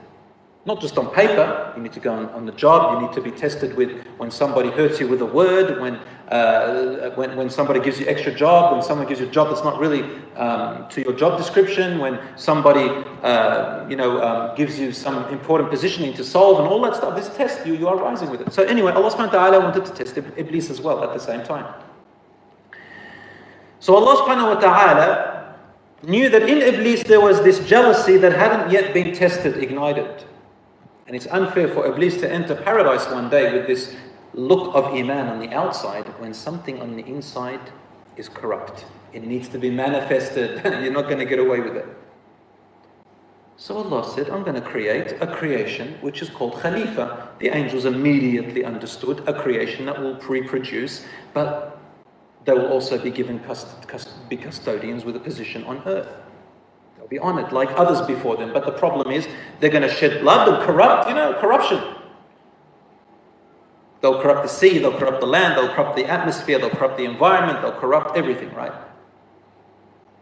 [0.65, 3.21] Not just on paper, you need to go on, on the job, you need to
[3.21, 7.79] be tested with when somebody hurts you with a word, when, uh, when, when somebody
[7.81, 10.03] gives you extra job, when someone gives you a job that's not really
[10.35, 12.89] um, to your job description, when somebody
[13.23, 17.15] uh, you know, um, gives you some important positioning to solve and all that stuff.
[17.15, 18.53] This test, you, you are rising with it.
[18.53, 21.45] So anyway, Allah subhanahu wa ta'ala wanted to test Iblis as well at the same
[21.45, 21.73] time.
[23.79, 25.55] So Allah subhanahu wa ta'ala
[26.03, 30.25] knew that in Iblis there was this jealousy that hadn't yet been tested, ignited.
[31.07, 33.95] And it's unfair for Iblis to enter paradise one day with this
[34.37, 37.61] look of Iman on the outside when something on the inside
[38.17, 38.85] is corrupt.
[39.13, 40.63] It needs to be manifested.
[40.83, 41.87] You're not going to get away with it.
[43.57, 47.31] So Allah said, I'm going to create a creation which is called Khalifa.
[47.39, 51.79] The angels immediately understood a creation that will reproduce, but
[52.45, 56.21] they will also be given cust- cust- be custodians with a position on earth.
[56.99, 58.53] They'll be honored like others before them.
[58.53, 59.27] But the problem is
[59.61, 61.96] they're going to shed blood and corrupt, you know, corruption.
[64.07, 67.03] They'll corrupt the sea, they'll corrupt the land, they'll corrupt the atmosphere, they'll corrupt the
[67.03, 68.71] environment, they'll corrupt everything, right?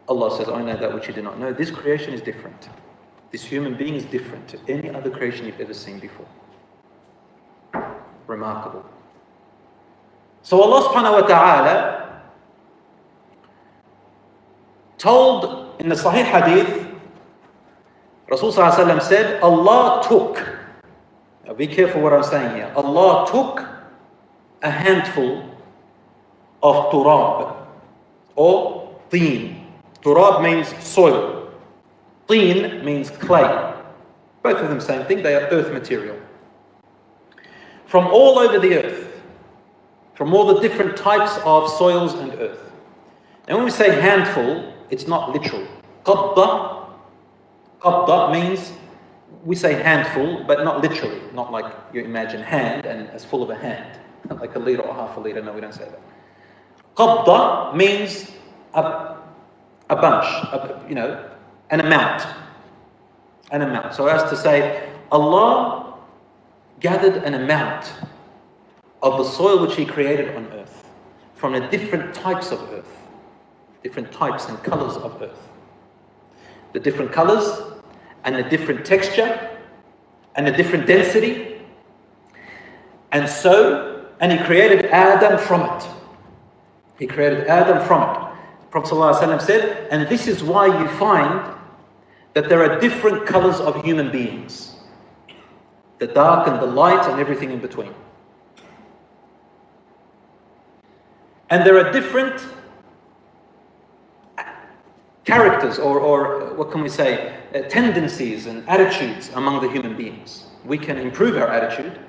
[0.09, 1.53] Allah says, I know that which you do not know.
[1.53, 2.71] This creation is different.
[3.31, 6.25] This human being is different to any other creation you've ever seen before.
[8.27, 8.87] Remarkable.
[10.41, 12.23] So Allah subhanahu wa ta'ala
[14.97, 16.89] told in the Sahih Hadith,
[18.31, 20.43] Rasulullah said, Allah took,
[21.47, 23.74] now be careful what I'm saying here, Allah took
[24.65, 25.49] a handful
[26.63, 27.67] of turab
[28.35, 29.67] or teen.
[30.03, 31.53] Turab means soil.
[32.27, 33.75] Teen means clay.
[34.43, 36.19] Both of them same thing, they are earth material.
[37.87, 39.23] From all over the earth,
[40.15, 42.73] from all the different types of soils and earth.
[43.47, 45.67] And when we say handful, it's not literal.
[46.05, 46.89] Qabda,
[47.81, 48.73] qabda means
[49.45, 53.51] we say handful, but not literally, not like you imagine hand and as full of
[53.51, 53.99] a hand,
[54.31, 55.43] like a liter or half a liter.
[55.43, 56.01] No, we don't say that.
[56.97, 58.31] Qabda means
[58.75, 59.17] a,
[59.91, 61.29] a bunch, a, you know,
[61.71, 62.27] an amount.
[63.51, 63.95] An amount.
[63.95, 65.99] So as to say, Allah
[66.81, 67.93] gathered an amount
[69.03, 70.89] of the soil which He created on earth
[71.35, 72.89] from the different types of earth,
[73.83, 75.49] different types and colors of earth.
[76.73, 77.61] The different colors
[78.25, 79.51] and the different texture
[80.37, 81.61] and the different density.
[83.13, 83.94] And so,
[84.25, 85.87] and He created Adam from it.
[86.99, 88.71] He created Adam from it.
[88.71, 91.55] Prophet ﷺ said, and this is why you find
[92.33, 94.77] that there are different colors of human beings
[95.99, 97.95] the dark and the light and everything in between.
[101.51, 102.43] And there are different
[105.27, 110.47] characters, or, or what can we say, uh, tendencies and attitudes among the human beings.
[110.65, 112.01] We can improve our attitude,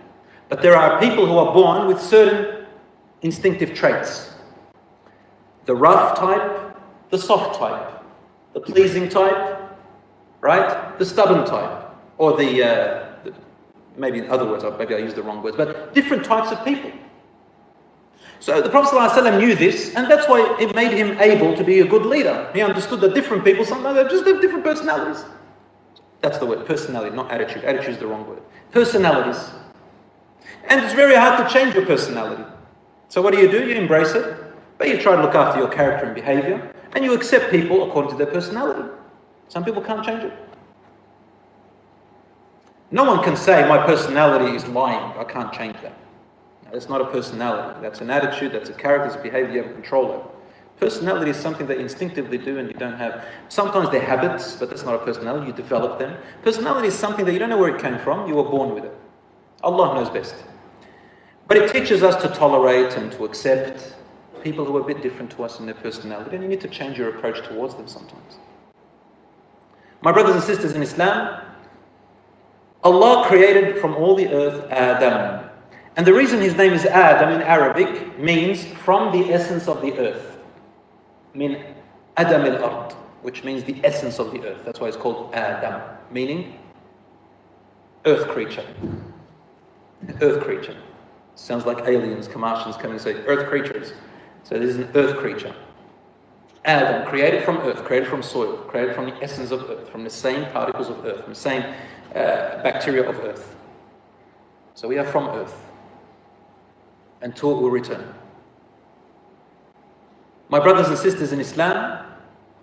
[0.49, 2.65] but there are people who are born with certain
[3.21, 4.31] instinctive traits
[5.65, 6.77] the rough type,
[7.09, 8.03] the soft type,
[8.53, 9.59] the pleasing type,
[10.41, 10.97] right?
[10.99, 11.89] The stubborn type,
[12.19, 13.33] or the, uh, the
[13.97, 16.91] maybe in other words, maybe I use the wrong words, but different types of people.
[18.39, 21.79] So the Prophet ﷺ knew this, and that's why it made him able to be
[21.79, 22.51] a good leader.
[22.53, 25.25] He understood that different people, sometimes they just have different personalities.
[26.21, 27.63] That's the word, personality, not attitude.
[27.63, 28.41] Attitude is the wrong word.
[28.71, 29.49] Personalities.
[30.67, 32.43] And it's very hard to change your personality.
[33.09, 33.67] So what do you do?
[33.67, 34.37] You embrace it,
[34.77, 38.11] but you try to look after your character and behavior, and you accept people according
[38.11, 38.89] to their personality.
[39.47, 40.33] Some people can't change it.
[42.91, 45.93] No one can say, my personality is lying, I can't change that.
[46.71, 47.79] That's not a personality.
[47.81, 50.29] That's an attitude, that's a character, it's a behavior you have control over.
[50.79, 53.25] Personality is something that instinctively do and you don't have.
[53.47, 55.47] Sometimes they're habits, but that's not a personality.
[55.47, 56.17] You develop them.
[56.41, 58.27] Personality is something that you don't know where it came from.
[58.27, 58.93] You were born with it.
[59.63, 60.35] Allah knows best.
[61.47, 63.95] But it teaches us to tolerate and to accept
[64.43, 66.67] people who are a bit different to us in their personality, and you need to
[66.67, 68.37] change your approach towards them sometimes.
[70.01, 71.41] My brothers and sisters in Islam,
[72.83, 75.49] Allah created from all the earth Adam.
[75.97, 79.97] And the reason his name is Adam in Arabic means from the essence of the
[79.97, 80.37] earth.
[81.33, 81.63] Mean
[82.17, 82.93] Adam al-Ard,
[83.23, 84.63] which means the essence of the earth.
[84.63, 85.81] That's why it's called Adam,
[86.11, 86.59] meaning
[88.05, 88.65] earth creature.
[90.21, 90.77] Earth creature.
[91.35, 93.93] Sounds like aliens, Martians coming and say, earth creatures.
[94.43, 95.53] So this is an earth creature.
[96.63, 100.09] Adam, created from earth, created from soil, created from the essence of earth, from the
[100.09, 101.61] same particles of earth, from the same
[102.11, 103.55] uh, bacteria of earth.
[104.73, 105.55] So we are from earth
[107.21, 108.13] And until we will return.
[110.49, 112.05] My brothers and sisters in Islam,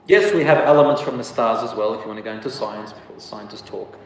[0.07, 2.51] yes, we have elements from the stars as well, if you want to go into
[2.51, 3.99] science before the scientists talk.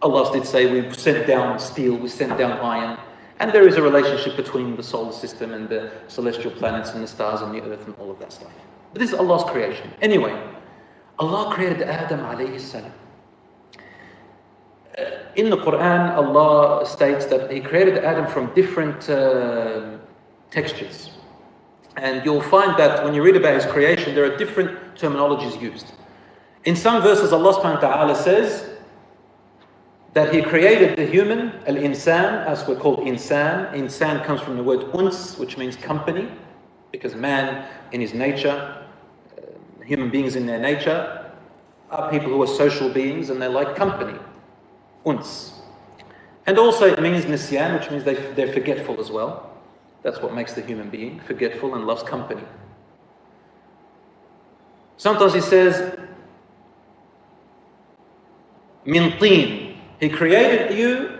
[0.00, 2.98] Allah did say we sent down steel, we sent down iron,
[3.40, 7.06] and there is a relationship between the solar system and the celestial planets and the
[7.06, 8.50] stars and the earth and all of that stuff.
[8.92, 9.90] But this is Allah's creation.
[10.02, 10.34] Anyway,
[11.18, 12.92] Allah created Adam alayhi salam.
[14.98, 15.02] Uh,
[15.36, 19.98] in the Quran, Allah states that He created Adam from different uh,
[20.50, 21.10] textures.
[21.96, 25.92] And you'll find that when you read about His creation, there are different terminologies used.
[26.64, 28.68] In some verses, Allah subhanahu wa ta'ala says
[30.14, 33.72] that He created the human, al insan, as we're called insan.
[33.74, 36.28] Insan comes from the word uns, which means company,
[36.92, 38.84] because man in his nature,
[39.36, 41.32] uh, human beings in their nature,
[41.90, 44.18] are people who are social beings and they like company
[45.06, 45.52] uns.
[46.46, 49.50] And also it means nisyan, which means they, they're forgetful as well.
[50.02, 52.42] That's what makes the human being forgetful and loves company.
[54.96, 55.98] Sometimes he says,
[58.84, 59.12] min
[60.00, 61.18] He created you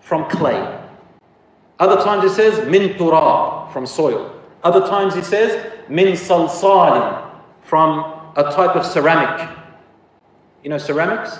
[0.00, 0.80] from clay.
[1.78, 4.40] Other times he says, min turab, from soil.
[4.62, 7.28] Other times he says, min salsalin,
[7.62, 9.48] from a type of ceramic.
[10.62, 11.38] You know ceramics?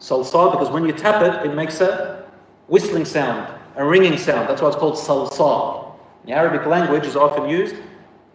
[0.00, 2.24] Salsal, because when you tap it, it makes a
[2.68, 4.48] whistling sound, a ringing sound.
[4.48, 5.94] That's why it's called salsal.
[6.24, 7.76] The Arabic language is often used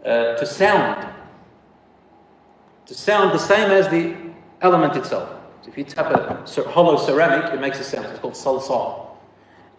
[0.06, 1.08] uh, to sound.
[2.86, 4.16] To sound the same as the
[4.62, 5.37] element itself.
[5.68, 8.06] If you tap a hollow ceramic, it makes a sound.
[8.08, 9.08] It's called salsal.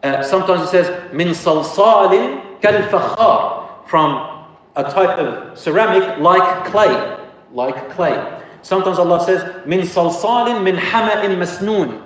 [0.03, 7.19] Uh, sometimes it says min salsalin kal from a type of ceramic like clay,
[7.53, 8.43] like clay.
[8.63, 12.03] Sometimes Allah says, min salsalin min hama'in masnoon.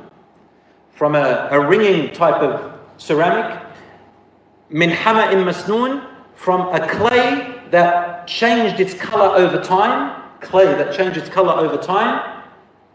[0.92, 3.60] from a, a ringing type of ceramic.
[4.70, 11.16] Min hama'in masnoon, from a clay that changed its color over time, clay that changed
[11.16, 12.31] its color over time,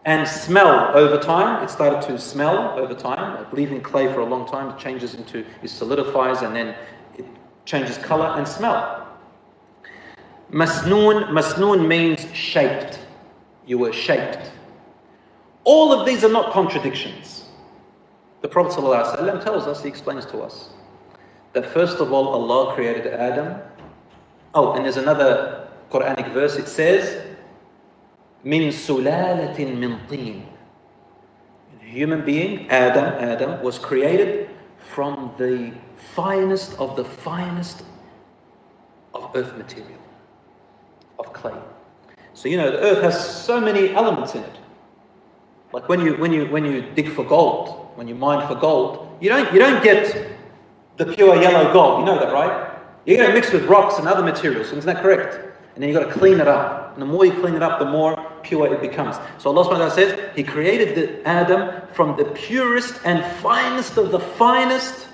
[0.08, 1.62] and smell over time.
[1.62, 3.46] It started to smell over time.
[3.54, 4.70] In clay for a long time.
[4.70, 6.74] It changes into, it solidifies, and then
[7.18, 7.26] it
[7.66, 9.06] changes color and smell.
[10.50, 13.00] Masnoon, masnoon means shaped.
[13.66, 14.50] You were shaped.
[15.64, 17.44] All of these are not contradictions.
[18.40, 20.70] The Prophet ﷺ tells us, he explains to us,
[21.52, 23.60] that first of all, Allah created Adam.
[24.54, 27.27] Oh, and there's another Quranic verse, it says,
[28.44, 30.46] Min sulalatin min.
[31.80, 35.72] Human being, Adam, Adam, was created from the
[36.14, 37.84] finest of the finest
[39.14, 39.98] of earth material,
[41.18, 41.58] of clay.
[42.34, 44.56] So you know the earth has so many elements in it.
[45.72, 49.16] Like when you when you when you dig for gold, when you mine for gold,
[49.20, 50.30] you don't you don't get
[50.98, 52.00] the pure yellow gold.
[52.00, 52.74] You know that, right?
[53.06, 54.66] You're going to mix with rocks and other materials.
[54.66, 55.34] Isn't that correct?
[55.74, 56.77] And then you've got to clean it up.
[56.98, 59.14] And the more you clean it up, the more pure it becomes.
[59.38, 63.96] So Allah subhanahu wa ta'ala says, He created the Adam from the purest and finest
[63.98, 65.06] of the finest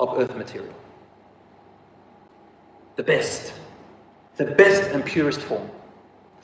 [0.00, 0.74] of earth material.
[2.96, 3.52] The best.
[4.34, 5.70] The best and purest form.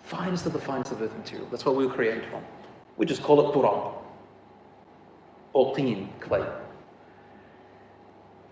[0.05, 1.49] Finest of the finest of earth material.
[1.51, 2.45] That's what we were created from.
[2.97, 3.95] We just call it turab.
[5.55, 6.47] Or teen, clay.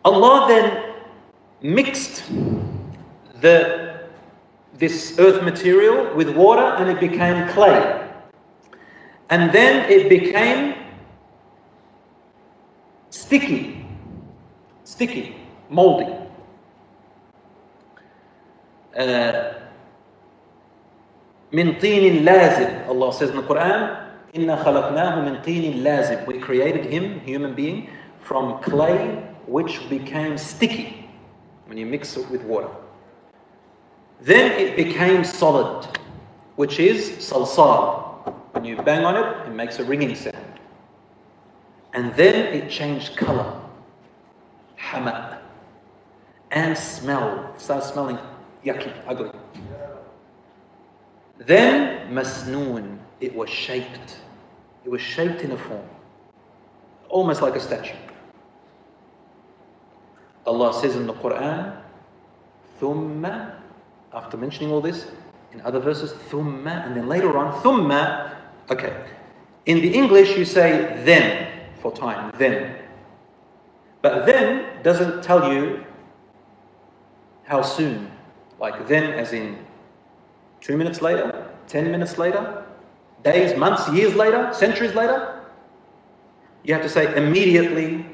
[0.04, 0.92] Allah then
[1.62, 2.24] mixed
[3.40, 3.83] the,
[4.73, 8.07] this earth material with water and it became clay.
[9.29, 10.75] And then it became
[13.09, 13.85] sticky,
[14.83, 15.35] sticky,
[15.69, 16.15] moldy.
[18.97, 19.53] Uh,
[21.51, 23.97] من طين لازب Allah says in the Quran
[24.35, 31.07] إنا خلقناه من طين لازب we created him human being from clay which became sticky
[31.67, 32.69] when you mix it with water.
[34.24, 35.86] Then it became solid,
[36.56, 38.32] which is salsal.
[38.52, 40.60] When you bang on it, it makes a ringing sound.
[41.92, 43.60] And then it changed color,
[44.78, 45.42] hama,
[46.52, 47.52] and smell.
[47.54, 48.18] It started smelling
[48.64, 49.30] yucky, ugly.
[51.36, 54.20] Then masnoon, it was shaped.
[54.86, 55.86] It was shaped in a form,
[57.10, 57.92] almost like a statue.
[60.46, 61.76] Allah says in the Quran,
[62.80, 63.63] ثُمَّ
[64.13, 65.07] after mentioning all this,
[65.51, 68.35] in other verses, ثُمَّ and then later on, ثُمَّ
[68.69, 68.95] okay.
[69.65, 71.47] In the English you say then
[71.81, 72.75] for time, then.
[74.01, 75.83] But then doesn't tell you
[77.43, 78.11] how soon.
[78.59, 79.57] Like then as in
[80.61, 82.65] two minutes later, ten minutes later,
[83.23, 85.41] days, months, years later, centuries later.
[86.63, 88.05] You have to say immediately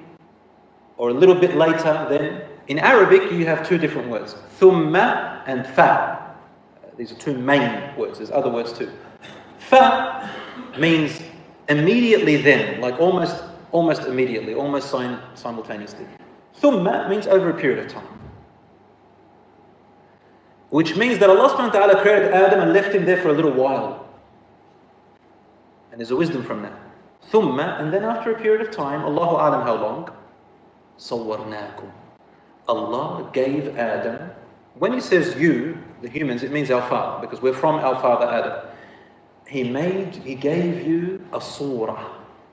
[0.98, 5.67] or a little bit later, then in Arabic, you have two different words, thumma and
[5.67, 6.37] fa.
[6.97, 8.93] These are two main words, there's other words too.
[9.59, 10.31] Fa
[10.79, 11.21] means
[11.69, 13.43] immediately then, like almost,
[13.73, 16.07] almost immediately, almost simultaneously.
[16.61, 18.07] Thumma means over a period of time.
[20.69, 23.33] Which means that Allah subhanahu wa ta'ala created Adam and left him there for a
[23.33, 24.07] little while.
[25.91, 26.79] And there's a wisdom from that.
[27.33, 30.09] Thumma, and then after a period of time, Allahu alam how long?
[30.99, 31.91] Sawwarnakum.
[32.69, 34.31] Allah gave Adam,
[34.75, 38.27] when he says you, the humans, it means our father, because we're from our father
[38.27, 38.69] Adam.
[39.47, 42.13] He made, he gave you a surah.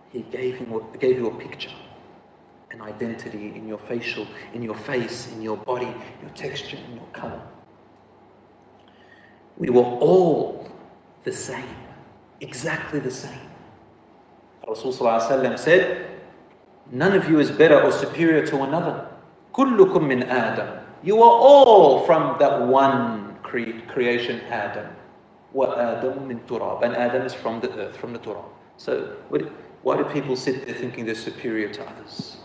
[0.09, 1.71] He gave, him, gave you a picture,
[2.71, 7.05] an identity in your facial, in your face, in your body, your texture, in your
[7.13, 7.41] color.
[9.57, 10.69] We were all
[11.23, 11.75] the same,
[12.41, 13.47] exactly the same.
[14.67, 16.07] Rasulullah said,
[16.91, 19.06] None of you is better or superior to another.
[19.57, 24.87] كلكم من آدم You are all from that one creation, Adam.
[25.53, 26.83] وآدم من تراب.
[26.83, 28.45] And Adam is from the earth, from the turab.
[28.77, 29.15] So
[29.83, 32.37] why do people sit there thinking they're superior to others?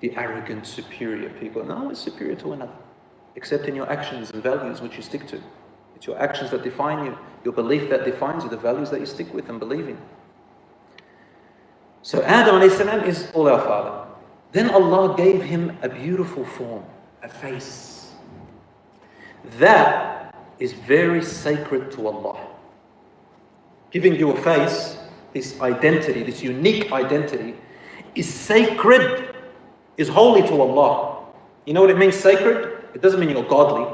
[0.00, 1.64] The arrogant, superior people.
[1.64, 2.72] No, it's superior to another.
[3.36, 5.42] Except in your actions and values which you stick to.
[5.96, 9.06] It's your actions that define you, your belief that defines you, the values that you
[9.06, 9.98] stick with and believe in.
[12.02, 14.03] So Adam is all our father.
[14.54, 16.84] Then Allah gave him a beautiful form,
[17.24, 18.12] a face.
[19.58, 22.38] That is very sacred to Allah.
[23.90, 24.96] Giving you a face,
[25.32, 27.56] this identity, this unique identity,
[28.14, 29.34] is sacred,
[29.96, 31.26] is holy to Allah.
[31.66, 32.78] You know what it means sacred?
[32.94, 33.90] It doesn't mean you're godly.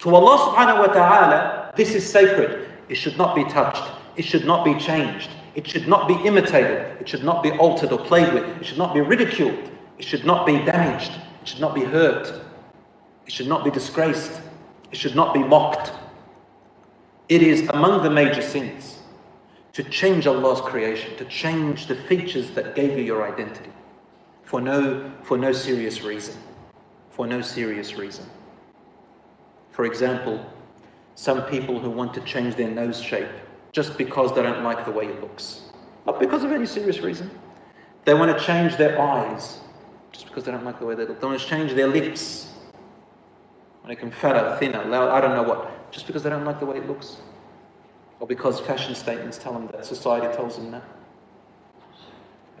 [0.00, 2.68] To Allah subhanahu wa ta'ala, this is sacred.
[2.88, 3.84] It should not be touched.
[4.16, 5.30] It should not be changed.
[5.54, 7.00] It should not be imitated.
[7.00, 8.42] It should not be altered or played with.
[8.58, 9.70] It should not be ridiculed.
[9.98, 11.12] It should not be damaged.
[11.42, 12.42] It should not be hurt.
[13.26, 14.40] It should not be disgraced.
[14.90, 15.92] It should not be mocked.
[17.28, 18.98] It is among the major sins
[19.72, 23.70] to change Allah's creation, to change the features that gave you your identity
[24.42, 26.36] for no, for no serious reason.
[27.10, 28.24] For no serious reason.
[29.70, 30.44] For example,
[31.16, 33.28] some people who want to change their nose shape
[33.72, 35.62] just because they don't like the way it looks.
[36.06, 37.30] Not because of any serious reason.
[38.04, 39.58] They want to change their eyes
[40.14, 41.20] just because they don't like the way they look.
[41.20, 42.48] They want to change their lips.
[43.86, 45.92] Make them fatter, thinner, loud, I don't know what.
[45.92, 47.16] Just because they don't like the way it looks.
[48.20, 50.84] Or because fashion statements tell them that, society tells them that.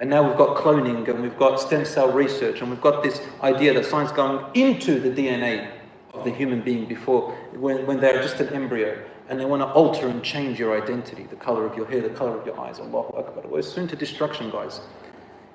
[0.00, 3.22] And now we've got cloning and we've got stem cell research and we've got this
[3.42, 5.70] idea that science going into the DNA
[6.12, 9.00] of the human being before, when, when they're just an embryo.
[9.28, 12.10] And they want to alter and change your identity, the color of your hair, the
[12.10, 12.80] color of your eyes.
[12.80, 13.44] Allahu Akbar.
[13.46, 14.80] We're soon to destruction, guys.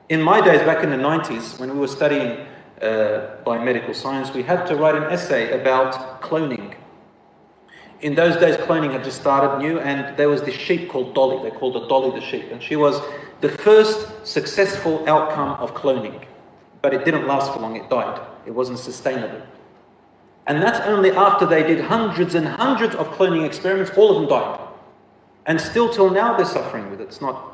[0.09, 2.31] In my days, back in the 90s, when we were studying
[2.81, 6.73] uh, biomedical science, we had to write an essay about cloning.
[8.01, 11.47] In those days, cloning had just started new, and there was this sheep called Dolly.
[11.47, 12.99] They called her Dolly the sheep, and she was
[13.41, 16.25] the first successful outcome of cloning.
[16.81, 18.19] But it didn't last for long, it died.
[18.47, 19.43] It wasn't sustainable.
[20.47, 24.27] And that's only after they did hundreds and hundreds of cloning experiments, all of them
[24.27, 24.59] died.
[25.45, 27.09] And still till now they're suffering with it.
[27.09, 27.53] It's not,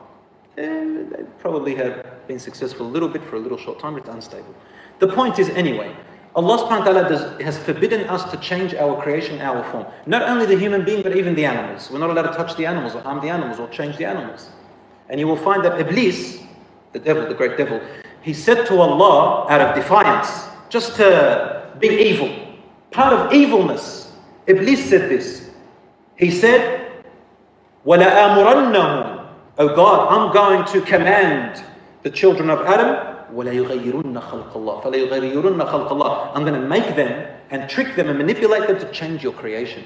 [0.57, 4.00] eh, they probably have been successful a little bit for a little short time, but
[4.00, 4.54] it's unstable.
[4.98, 5.94] The point is, anyway,
[6.36, 9.86] Allah subhanahu wa ta'ala does, has forbidden us to change our creation, our form.
[10.06, 11.90] Not only the human being, but even the animals.
[11.90, 14.50] We're not allowed to touch the animals or harm the animals or change the animals.
[15.08, 16.40] And you will find that Iblis,
[16.92, 17.80] the devil, the great devil,
[18.22, 22.30] he said to Allah out of defiance, just to be evil,
[22.92, 24.12] part of evilness.
[24.46, 25.50] Iblis said this.
[26.16, 27.04] He said,
[27.84, 29.26] وَلَآمُرَنَّهُمْ
[29.58, 31.64] Oh God, I'm going to command
[32.04, 37.28] the children of Adam وَلَيُغَيِّرُنَّ خَلْقَ اللَّهِ فَلَيُغَيِّرُنَّ خَلْقَ اللَّهِ I'm going to make them
[37.50, 39.84] and trick them and manipulate them to change your creation.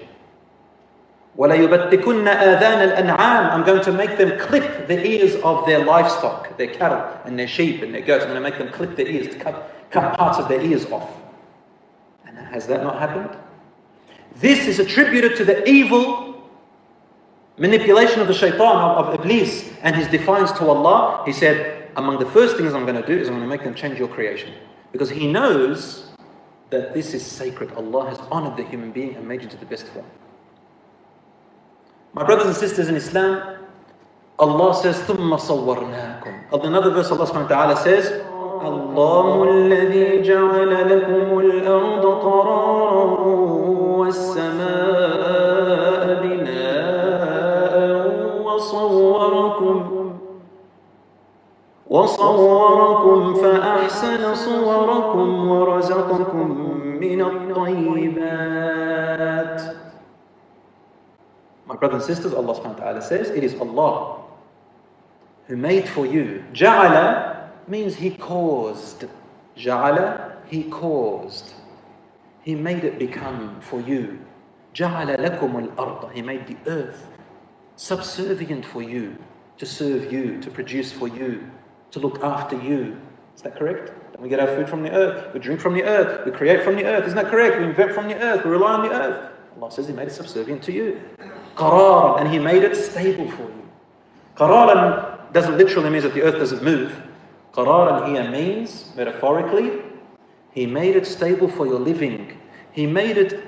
[1.36, 6.68] وَلَيُبَتِّكُنَّ آذَانَ الْأَنْعَامِ I'm going to make them clip the ears of their livestock, their
[6.68, 8.24] cattle and their sheep and their goats.
[8.24, 10.86] I'm going to make them clip their ears, to cut, cut parts of their ears
[10.86, 11.10] off.
[12.26, 13.36] And has that not happened?
[14.36, 16.42] This is attributed to the evil
[17.56, 21.22] manipulation of the shaitan, of, of Iblis, and his defiance to Allah.
[21.26, 23.64] He said, among the first things I'm going to do is I'm going to make
[23.64, 24.52] them change your creation.
[24.92, 26.10] Because he knows
[26.70, 27.72] that this is sacred.
[27.72, 30.06] Allah has honored the human being and made you to the best form.
[32.12, 33.58] My brothers and sisters in Islam,
[34.38, 38.22] Allah says, ثُمَّ صَوَّرْنَاكُمْ Another verse Allah subhanahu wa ta'ala says,
[38.64, 43.04] الله الذي جعل لكم الأرض قرارا
[43.98, 45.97] والسماء
[51.88, 56.48] وصوركم فأحسن صوركم ورزقكم
[57.00, 58.54] من الطيبات
[61.66, 64.20] My brothers and sisters, Allah subhanahu wa ta'ala says, it is Allah
[65.46, 66.44] who made for you.
[66.52, 69.06] Ja'ala means He caused.
[69.56, 71.54] Ja'ala, He caused.
[72.42, 74.18] He made it become for you.
[74.74, 77.06] Ja'ala lakum al He made the earth
[77.76, 79.16] subservient for you,
[79.56, 81.50] to serve you, to produce for you,
[81.91, 82.99] to look after you.
[83.35, 83.91] Is that correct?
[84.19, 86.75] we get our food from the earth, we drink from the earth, we create from
[86.75, 87.05] the earth.
[87.05, 87.57] Isn't that correct?
[87.57, 89.31] We invent from the earth, we rely on the earth.
[89.57, 91.01] Allah says He made it subservient to you.
[91.55, 93.69] Qararan, and He made it stable for you.
[94.35, 97.01] Qararan doesn't literally mean that the earth doesn't move.
[97.53, 99.81] Qararan here means, metaphorically,
[100.51, 102.37] He made it stable for your living.
[102.71, 103.47] He made it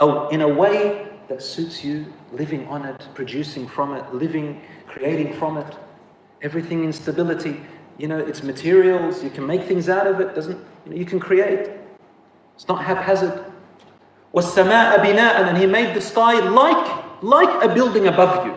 [0.00, 5.34] oh, in a way that suits you, living on it, producing from it, living, creating
[5.34, 5.76] from it
[6.41, 7.61] Everything in stability.
[7.97, 11.05] You know, it's materials, you can make things out of it, doesn't you, know, you
[11.05, 11.69] can create.
[12.55, 13.51] It's not haphazard.
[14.33, 18.53] وَالسَّمَاءَ بِنَاءً And He made the sky like, like a building above you.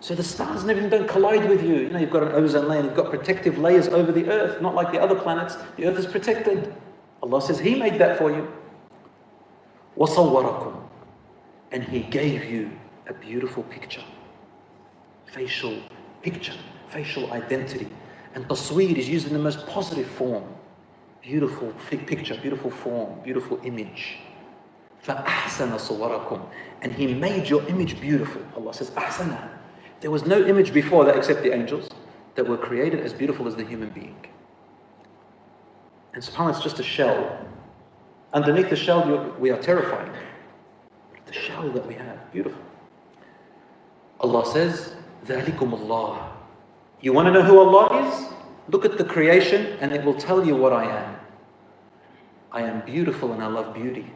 [0.00, 1.76] So the stars and everything don't collide with you.
[1.76, 4.74] You know, you've got an ozone layer, you've got protective layers over the earth, not
[4.74, 5.56] like the other planets.
[5.76, 6.72] The earth is protected.
[7.22, 8.52] Allah says He made that for you.
[9.96, 10.80] وَصَوَّرَكُمْ
[11.72, 12.70] And He gave you
[13.08, 14.04] a beautiful picture.
[15.26, 15.82] Facial
[16.22, 16.54] picture,
[16.90, 17.88] facial identity.
[18.34, 20.44] And tasweer is used in the most positive form.
[21.22, 24.18] Beautiful picture, beautiful form, beautiful image.
[25.04, 26.48] فَأَحْسَنَ صُوَرَكُمْ
[26.82, 28.42] And He made your image beautiful.
[28.56, 29.48] Allah says, أَحْسَنَ
[30.00, 31.88] There was no image before that except the angels
[32.34, 34.16] that were created as beautiful as the human being.
[36.14, 37.46] And subhanAllah, it's just a shell.
[38.32, 40.12] Underneath the shell, we are terrifying.
[41.26, 42.62] The shell that we have, beautiful.
[44.20, 44.94] Allah says,
[45.26, 46.29] ذَلِكُمُ اللَّهِ
[47.01, 48.27] you want to know who Allah is?
[48.69, 51.15] Look at the creation and it will tell you what I am.
[52.51, 54.11] I am beautiful and I love beauty.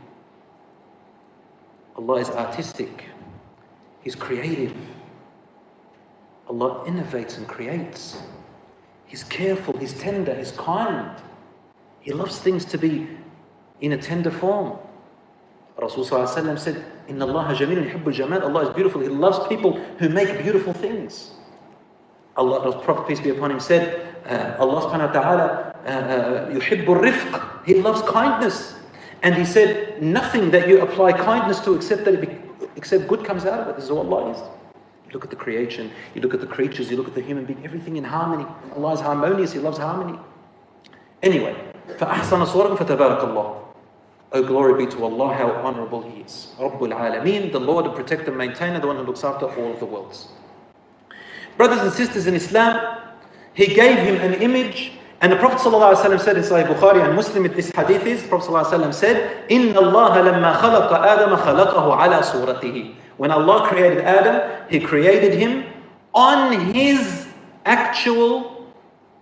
[1.96, 3.06] Allah is artistic.
[4.02, 4.76] He's creative.
[6.48, 8.22] Allah innovates and creates.
[9.08, 11.12] He's careful, He's tender, He's kind.
[12.02, 13.08] He loves things to be
[13.82, 14.78] in a tender form.
[15.80, 18.44] Rasulullah said, Inna Allah jamal.
[18.44, 19.02] Allah is beautiful.
[19.02, 21.32] He loves people who make beautiful things.
[22.37, 26.51] Allah, the Prophet, peace be upon him, said, uh, Allah subhanahu wa ta'ala, uh, uh,
[26.51, 27.65] yuhibbul rifq.
[27.67, 28.75] He loves kindness.
[29.23, 33.25] And he said, nothing that you apply kindness to except that it be, except good
[33.25, 33.77] comes out of it.
[33.77, 34.39] This is what Allah is.
[34.39, 37.45] You look at the creation, you look at the creatures, you look at the human
[37.45, 38.47] being, everything in harmony.
[38.77, 40.19] Allah is harmonious, He loves harmony.
[41.23, 41.55] Anyway,
[41.99, 43.57] فَأَحْسَنَ صُورًا فَتَبَارَكَ اللَّهُ
[44.33, 46.55] Oh, glory be to Allah, how honorable He is.
[46.59, 49.87] Rabbul Alameen, the Lord, the protector, maintainer, the one who looks after all of the
[49.87, 50.29] worlds.
[51.57, 52.99] Brothers and sisters in Islam,
[53.55, 57.43] He gave him an image, and the Prophet ﷺ said in Sahih Bukhari and Muslim,
[57.43, 62.95] this hadith is, the Prophet ﷺ said, إِنَّ اللَّهَ لَمَّا خَلَقَ آدَمَ خَلَقَهُ عَلَى صُورَتِهِ
[63.19, 65.67] When Allah created Adam, He created him
[66.15, 67.29] on his
[67.67, 68.67] actual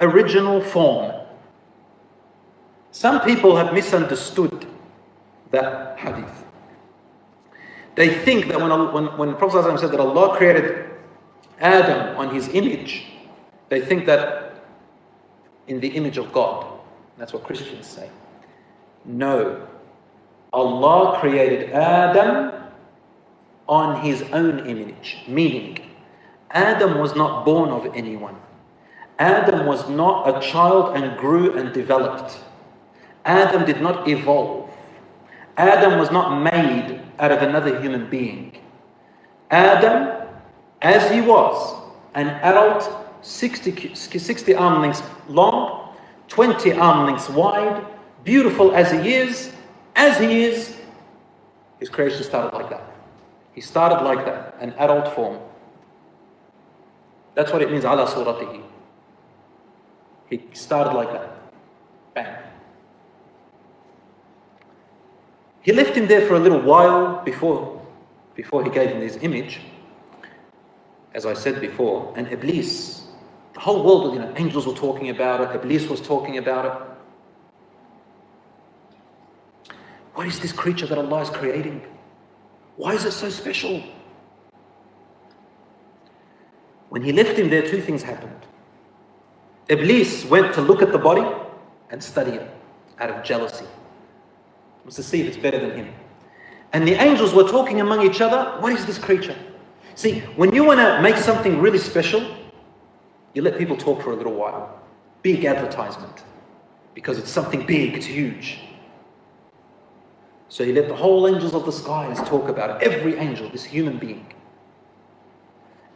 [0.00, 1.12] original form.
[2.92, 4.66] Some people have misunderstood
[5.50, 6.44] that hadith.
[7.96, 10.86] They think that when, when, when Prophet said that Allah created
[11.63, 13.05] Adam on his image,
[13.69, 14.43] they think that
[15.67, 16.65] in the image of God.
[17.17, 18.09] That's what Christians say.
[19.05, 19.67] No.
[20.51, 22.51] Allah created Adam
[23.67, 25.79] on his own image, meaning
[26.51, 28.35] Adam was not born of anyone.
[29.19, 32.39] Adam was not a child and grew and developed.
[33.25, 34.69] Adam did not evolve.
[35.55, 38.57] Adam was not made out of another human being.
[39.49, 40.22] Adam,
[40.83, 41.81] as he was,
[42.13, 45.95] an adult, 60, 60 arm lengths long,
[46.27, 47.85] 20 arm lengths wide,
[48.23, 49.53] beautiful as he is,
[49.95, 50.77] as he is,
[51.79, 52.83] his creation started like that.
[53.53, 55.39] He started like that, an adult form.
[57.35, 58.61] That's what it means, ala suratihi.
[60.29, 61.29] He started like that.
[62.13, 62.37] Bang.
[65.61, 67.81] He left him there for a little while before,
[68.35, 69.61] before he gave him his image.
[71.13, 73.05] As I said before, and Iblis,
[73.53, 76.73] the whole world, you know, angels were talking about it, Iblis was talking about it.
[80.15, 81.81] What is this creature that Allah is creating?
[82.77, 83.83] Why is it so special?
[86.89, 88.39] When he left him there, two things happened.
[89.69, 91.25] Iblis went to look at the body
[91.89, 92.49] and study it
[92.99, 93.65] out of jealousy
[94.85, 95.93] was to see if it's better than him.
[96.73, 99.35] And the angels were talking among each other, what is this creature?
[99.95, 102.25] See, when you want to make something really special,
[103.33, 104.79] you let people talk for a little while.
[105.21, 106.23] Big advertisement.
[106.93, 108.59] Because it's something big, it's huge.
[110.49, 112.87] So you let the whole angels of the skies talk about it.
[112.87, 114.25] Every angel, this human being.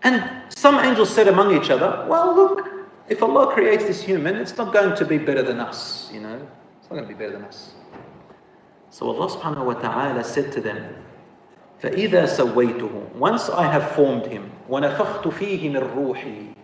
[0.03, 2.67] And some angels said among each other, well, look,
[3.07, 6.47] if Allah creates this human, it's not going to be better than us, you know.
[6.79, 7.73] It's not going to be better than us.
[8.89, 10.95] So Allah subhanahu wa ta'ala said to them,
[11.82, 16.55] فَإِذَا سَوَّيْتُهُ Once I have formed him, وَنَفَخْتُ فِيهِ مِنْ رُوحِي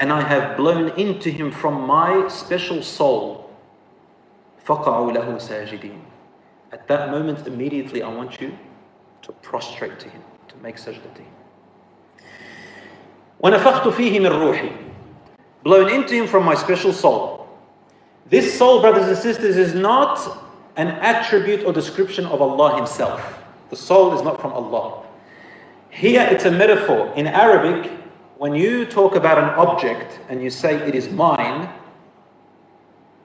[0.00, 3.50] And I have blown into him from my special soul,
[4.64, 6.00] فَقَعُوا لَهُ سَاجِدِينَ
[6.72, 8.56] At that moment, immediately, I want you
[9.22, 11.32] to prostrate to him, to make sajda to him.
[13.42, 14.72] وَنَفَخْتُ فِيهِ مِنْ رُوحِي
[15.62, 17.46] Blown into him from my special soul.
[18.26, 20.18] This soul, brothers and sisters, is not
[20.76, 23.37] an attribute or description of Allah Himself.
[23.69, 25.03] The soul is not from Allah.
[25.89, 27.13] Here it's a metaphor.
[27.15, 27.91] In Arabic,
[28.37, 31.69] when you talk about an object and you say it is mine,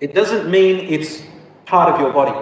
[0.00, 1.22] it doesn't mean it's
[1.66, 2.36] part of your body.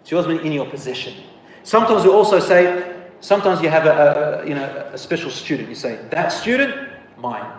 [0.00, 1.14] It's yours in your possession.
[1.62, 5.68] Sometimes you also say, sometimes you have a, a, you know a special student.
[5.68, 7.52] You say that student, mine.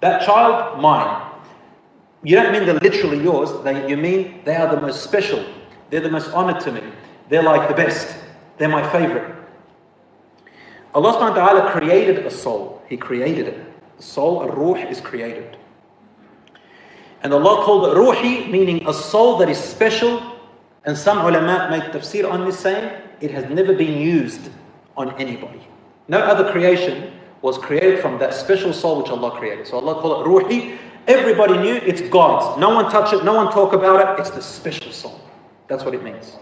[0.00, 1.30] That child, mine.
[2.22, 3.50] You don't mean they're literally yours.
[3.64, 5.44] They, you mean they are the most special.
[5.90, 6.82] They're the most honored to me.
[7.28, 8.16] They're like the best.
[8.62, 9.34] They're my favorite.
[10.94, 12.80] Allah subhanahu wa ta'ala created a soul.
[12.88, 13.96] He created it.
[13.96, 15.56] The soul, a ruh, is created.
[17.24, 20.38] And Allah called it ruhi, meaning a soul that is special.
[20.84, 24.52] And some ulama make tafsir on this saying, it has never been used
[24.96, 25.66] on anybody.
[26.06, 27.10] No other creation
[27.40, 29.66] was created from that special soul which Allah created.
[29.66, 30.78] So Allah called it ruhi.
[31.08, 32.60] Everybody knew it's God's.
[32.60, 34.20] No one touch it, no one talk about it.
[34.20, 35.20] It's the special soul.
[35.66, 36.36] That's what it means.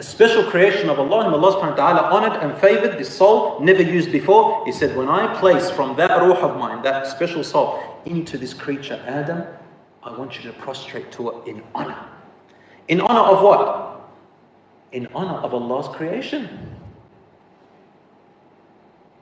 [0.00, 3.60] A special creation of Allah, and Allah subhanahu wa ta'ala honored and favored this soul,
[3.60, 4.64] never used before.
[4.64, 8.54] He said, When I place from that ruh of mine, that special soul, into this
[8.54, 9.44] creature, Adam,
[10.02, 12.02] I want you to prostrate to it in honor.
[12.88, 14.10] In honor of what?
[14.92, 16.48] In honor of Allah's creation.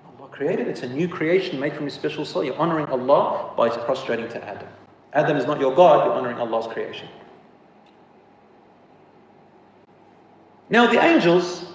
[0.07, 2.45] Allah created It's a new creation made from His special soul.
[2.45, 4.69] You're honoring Allah by prostrating to Adam.
[5.13, 7.09] Adam is not your God, you're honoring Allah's creation.
[10.70, 11.66] Now, the angels,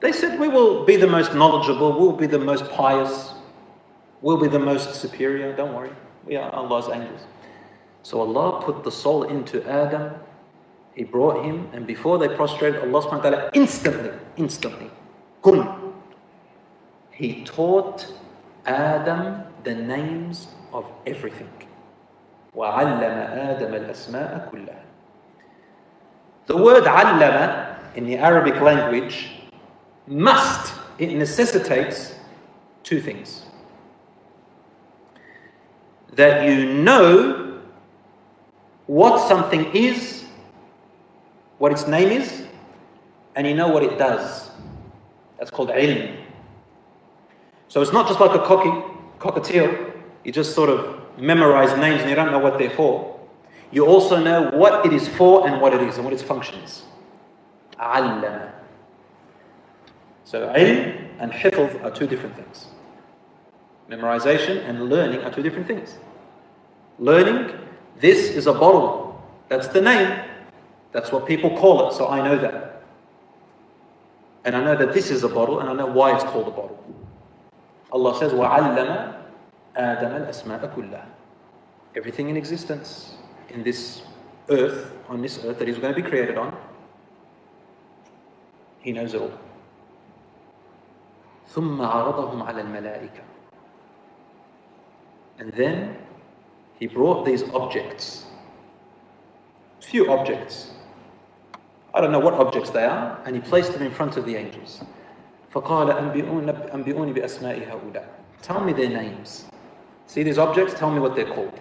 [0.00, 3.32] they said, We will be the most knowledgeable, we'll be the most pious,
[4.22, 5.54] we'll be the most superior.
[5.56, 5.90] Don't worry,
[6.24, 7.22] we are Allah's angels.
[8.02, 10.14] So Allah put the soul into Adam,
[10.94, 14.90] He brought him, and before they prostrated, Allah subhanahu wa ta'ala instantly, instantly,
[15.42, 15.92] kun,
[17.10, 18.06] He taught
[18.66, 21.50] Adam the names of everything.
[22.54, 23.02] وعلم
[23.34, 24.82] آدم الأسماء كلها.
[26.46, 29.29] The word علم in the Arabic language
[30.07, 32.15] must, it necessitates
[32.83, 33.43] two things.
[36.13, 37.61] That you know
[38.87, 40.25] what something is,
[41.57, 42.43] what its name is,
[43.35, 44.51] and you know what it does.
[45.39, 46.15] That's called ilm.
[47.67, 48.69] So it's not just like a cocky,
[49.19, 53.19] cockatiel, you just sort of memorize names and you don't know what they're for.
[53.71, 56.59] You also know what it is for and what it is and what its function
[56.59, 56.83] is.
[57.78, 58.52] علم.
[60.24, 62.66] So ilm and hifz are two different things.
[63.88, 65.96] Memorization and learning are two different things.
[66.98, 67.50] Learning,
[67.98, 69.20] this is a bottle.
[69.48, 70.20] That's the name.
[70.92, 72.82] That's what people call it, so I know that.
[74.44, 76.50] And I know that this is a bottle and I know why it's called a
[76.50, 76.82] bottle.
[77.92, 79.14] Allah says, وَعَلَّمَ
[79.76, 81.04] آدَمَ الْأَسْمَاءَ كُلَّهَا
[81.96, 83.14] Everything in existence
[83.48, 84.02] in this
[84.50, 86.56] earth, on this earth that He's going to be created on,
[88.82, 89.30] he knows it all.
[91.48, 93.22] ثم عرضهم على الملائكة.
[95.38, 95.96] And then
[96.78, 98.26] he brought these objects,
[99.80, 100.70] few objects.
[101.94, 104.36] I don't know what objects they are, and he placed them in front of the
[104.36, 104.82] angels.
[105.52, 108.04] فقال أنبئوني بأسماء هؤلاء.
[108.42, 109.46] Tell me their names.
[110.06, 110.74] See these objects?
[110.74, 111.58] Tell me what they're called.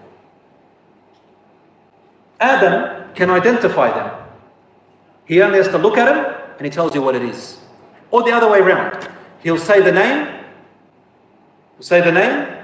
[2.40, 4.12] Adam can identify them.
[5.26, 7.59] He only has to look at them and he tells you what it is.
[8.13, 9.09] Or the other way around.
[9.43, 10.29] He'll say the name,
[11.75, 12.57] he'll say the name,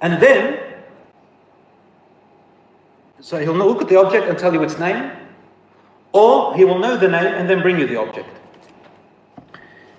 [0.00, 0.60] and then,
[3.20, 5.12] so he'll look at the object and tell you its name,
[6.12, 8.30] or he will know the name and then bring you the object.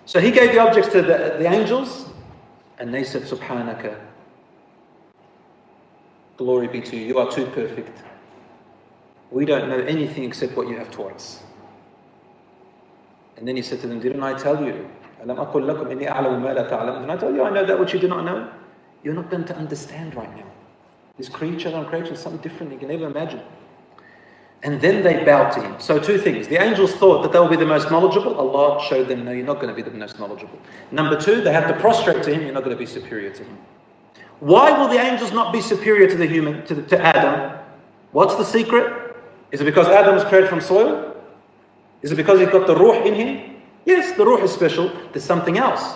[0.06, 2.10] So he gave the objects to the, the angels,
[2.80, 3.96] and they said, Subhanaka,
[6.38, 8.02] glory be to you, you are too perfect.
[9.30, 11.44] We don't know anything except what you have taught us.
[13.38, 14.90] And then he said to them, Didn't I tell you?
[15.20, 18.52] Didn't I tell you I know that which you do not know?
[19.04, 20.46] You're not going to understand right now.
[21.18, 23.42] This creature on creation is something different you can never imagine.
[24.64, 25.76] And then they bowed to him.
[25.80, 26.48] So, two things.
[26.48, 28.36] The angels thought that they will be the most knowledgeable.
[28.36, 30.60] Allah showed them, no, you're not going to be the most knowledgeable.
[30.92, 33.44] Number two, they have to prostrate to him, you're not going to be superior to
[33.44, 33.58] him.
[34.40, 37.60] Why will the angels not be superior to the human, to, the, to Adam?
[38.12, 39.16] What's the secret?
[39.52, 41.15] Is it because Adam was created from soil?
[42.06, 43.56] Is it because he's got the ruh in him?
[43.84, 44.92] Yes, the ruh is special.
[45.12, 45.96] There's something else.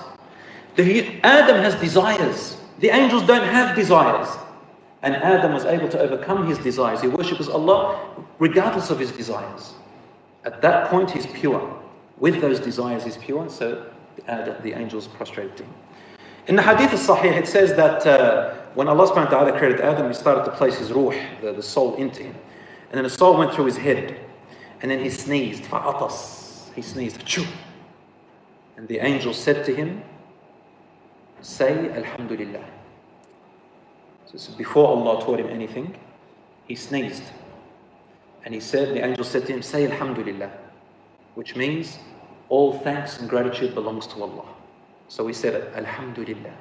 [0.76, 2.58] The, Adam has desires.
[2.80, 4.28] The angels don't have desires.
[5.04, 7.00] And Adam was able to overcome his desires.
[7.00, 8.10] He worships Allah
[8.40, 9.76] regardless of his desires.
[10.46, 11.80] At that point, he's pure.
[12.18, 13.48] With those desires, he's pure.
[13.48, 13.86] So
[14.28, 15.72] Adam, the angels prostrated him.
[16.48, 19.82] In the hadith of Sahih, it says that uh, when Allah subhanahu wa ta'ala created
[19.82, 21.14] Adam, he started to place his ruh,
[21.44, 22.36] the, the soul, into him.
[22.90, 24.20] And then the soul went through his head.
[24.81, 25.65] And then he sneezed.
[25.65, 27.21] فَعَطَس He sneezed.
[27.21, 27.47] Achoo.
[28.77, 30.03] And the angel said to him,
[31.41, 32.65] Say Alhamdulillah.
[34.37, 35.97] So before Allah taught him anything,
[36.67, 37.23] he sneezed.
[38.45, 40.51] And he said, the angel said to him, Say Alhamdulillah,
[41.35, 41.99] which means
[42.49, 44.45] all thanks and gratitude belongs to Allah.
[45.09, 46.55] So he said, Alhamdulillah.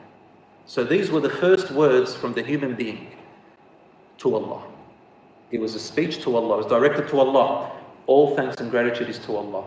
[0.65, 3.11] So these were the first words from the human being
[4.19, 4.63] to Allah.
[5.51, 7.71] It was a speech to Allah, it was directed to Allah.
[8.08, 9.64] All thanks and gratitude is to Allah.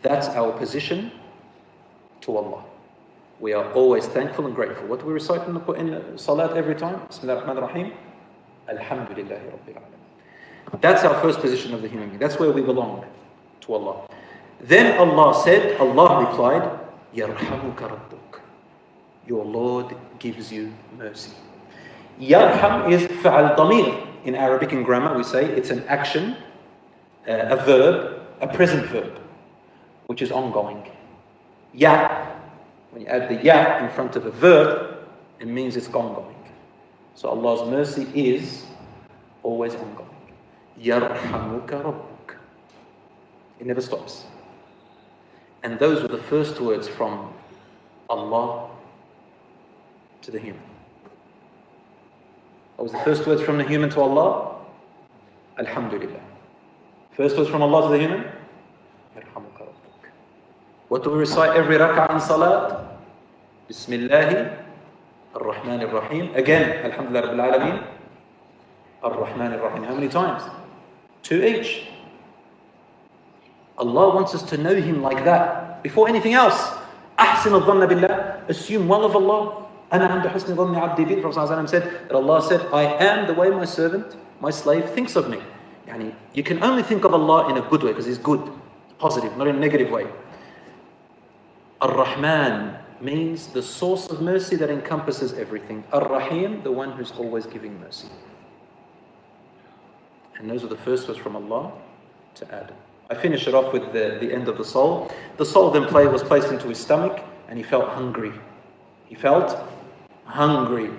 [0.00, 1.12] That's our position
[2.22, 2.64] to Allah.
[3.38, 4.86] We are always thankful and grateful.
[4.86, 7.02] What do we recite in, the, in uh, Salat every time?
[7.08, 7.92] Bismillah ar-Rahman ar-Rahim.
[8.66, 10.80] Alhamdulillahi Rabbil.
[10.80, 12.18] That's our first position of the human being.
[12.18, 13.04] That's where we belong
[13.60, 14.08] to Allah.
[14.62, 16.80] Then Allah said, Allah replied,
[17.14, 18.40] Rabbuk.
[19.26, 21.32] Your Lord gives you mercy.
[22.18, 24.06] Yarham is fa'al damir.
[24.24, 26.36] In Arabic and grammar, we say it's an action
[27.28, 29.20] uh, a verb, a present verb,
[30.06, 30.88] which is ongoing.
[31.72, 32.26] Ya,
[32.90, 35.06] when you add the ya in front of a verb,
[35.38, 36.36] it means it's ongoing.
[37.14, 38.64] So Allah's mercy is
[39.42, 40.08] always ongoing.
[40.80, 42.34] Yarhamuka rabbuk.
[43.58, 44.24] It never stops.
[45.62, 47.32] And those were the first words from
[48.08, 48.70] Allah
[50.22, 50.62] to the human.
[52.76, 54.56] What was the first words from the human to Allah?
[55.58, 56.29] Alhamdulillah.
[57.19, 58.23] First words from Allah to the human?
[59.15, 60.09] يَرْحَمُكَ رَبُّكَ
[60.89, 62.99] What do we recite every rak'ah in salat?
[63.67, 64.57] Bismillah
[65.33, 66.35] ar-Rahman ar-Rahim.
[66.35, 67.87] Again, Alhamdulillah Rabbil Alameen.
[69.03, 69.83] Ar-Rahman ar-Rahim.
[69.83, 70.43] How many times?
[71.23, 71.87] Two each.
[73.77, 75.83] Allah wants us to know Him like that.
[75.83, 76.71] Before anything else,
[77.19, 78.49] أحسن الظن بالله.
[78.49, 79.67] Assume well of Allah.
[79.93, 81.15] أنا عند حسن ظن عبدي بي.
[81.15, 84.89] The Prophet ﷺ said that Allah said, I am the way my servant, my slave
[84.91, 85.39] thinks of me.
[85.90, 88.40] Yani, you can only think of Allah in a good way because He's good,
[88.98, 90.06] positive, not in a negative way.
[91.80, 95.82] Ar-Rahman means the source of mercy that encompasses everything.
[95.92, 98.08] Ar-Rahim, the one who's always giving mercy.
[100.38, 101.72] And those are the first words from Allah
[102.36, 102.76] to Adam.
[103.10, 105.10] I finish it off with the, the end of the soul.
[105.36, 108.32] The soul then play, was placed into his stomach and he felt hungry.
[109.06, 109.58] He felt
[110.24, 110.90] hungry.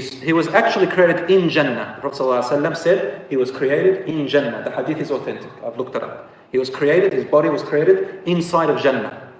[0.00, 1.92] He was actually created in Jannah.
[1.96, 4.64] The Prophet ﷺ said he was created in Jannah.
[4.64, 5.50] The hadith is authentic.
[5.62, 6.30] I've looked it up.
[6.50, 9.30] He was created, his body was created inside of Jannah.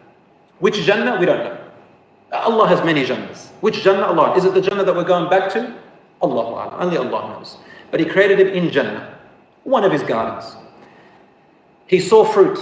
[0.58, 1.18] Which Jannah?
[1.18, 1.58] We don't know.
[2.32, 3.48] Allah has many Jannahs.
[3.62, 4.02] Which Jannah?
[4.02, 4.36] Allah.
[4.36, 5.74] Is it the Jannah that we're going back to?
[6.20, 6.76] Allah.
[6.78, 7.56] Only Allah knows.
[7.90, 9.18] But He created him in Jannah,
[9.64, 10.54] one of His gardens.
[11.86, 12.58] He saw fruit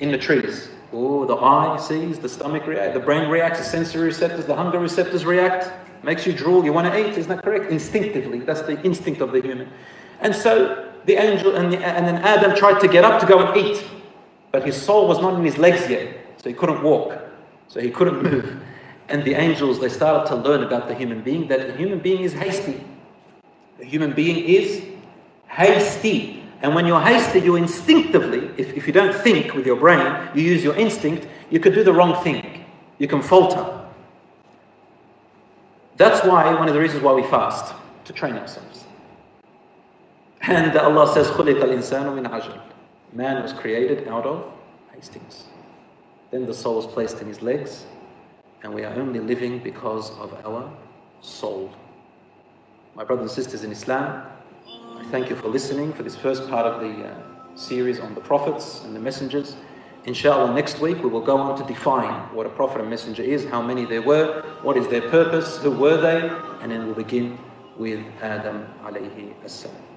[0.00, 0.68] in the trees.
[0.92, 4.78] Oh, the eye sees, the stomach reacts, the brain reacts, the sensory receptors, the hunger
[4.78, 5.72] receptors react.
[6.04, 6.64] Makes you drool.
[6.64, 7.16] You want to eat.
[7.16, 7.70] Isn't that correct?
[7.72, 8.40] Instinctively.
[8.40, 9.70] That's the instinct of the human.
[10.20, 13.38] And so the angel and, the, and then Adam tried to get up to go
[13.46, 13.84] and eat,
[14.52, 17.18] but his soul was not in his legs yet, so he couldn't walk,
[17.68, 18.62] so he couldn't move.
[19.08, 22.22] And the angels they started to learn about the human being that the human being
[22.22, 22.82] is hasty.
[23.78, 24.82] The human being is
[25.46, 26.42] hasty.
[26.62, 30.42] And when you're hasty, you instinctively, if, if you don't think with your brain, you
[30.42, 32.64] use your instinct, you could do the wrong thing.
[32.98, 33.83] You can falter.
[35.97, 37.73] That's why, one of the reasons why we fast,
[38.05, 38.85] to train ourselves.
[40.41, 42.61] And Allah says, خُلِقَ الْإِنسَانُ مِنْ عَجَلٍ
[43.13, 44.51] Man was created out of
[44.93, 45.45] hastings.
[46.31, 47.85] Then the soul was placed in his legs,
[48.63, 50.71] and we are only living because of our
[51.21, 51.71] soul.
[52.95, 54.25] My brothers and sisters in Islam,
[54.67, 57.15] I thank you for listening for this first part of the uh,
[57.55, 59.55] series on the prophets and the messengers.
[60.05, 63.45] Inshallah, next week we will go on to define what a prophet and messenger is,
[63.45, 66.29] how many there were, what is their purpose, who were they,
[66.61, 67.37] and then we'll begin
[67.77, 69.89] with Adam alayhi as-salam.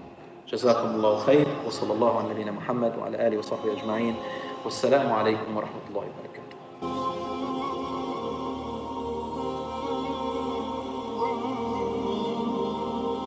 [0.52, 4.14] جزاكم الله خير وصلى الله على نبينا محمد وعلى آله وصحبه أجمعين
[4.64, 7.06] والسلام عليكم ورحمة الله وبركاته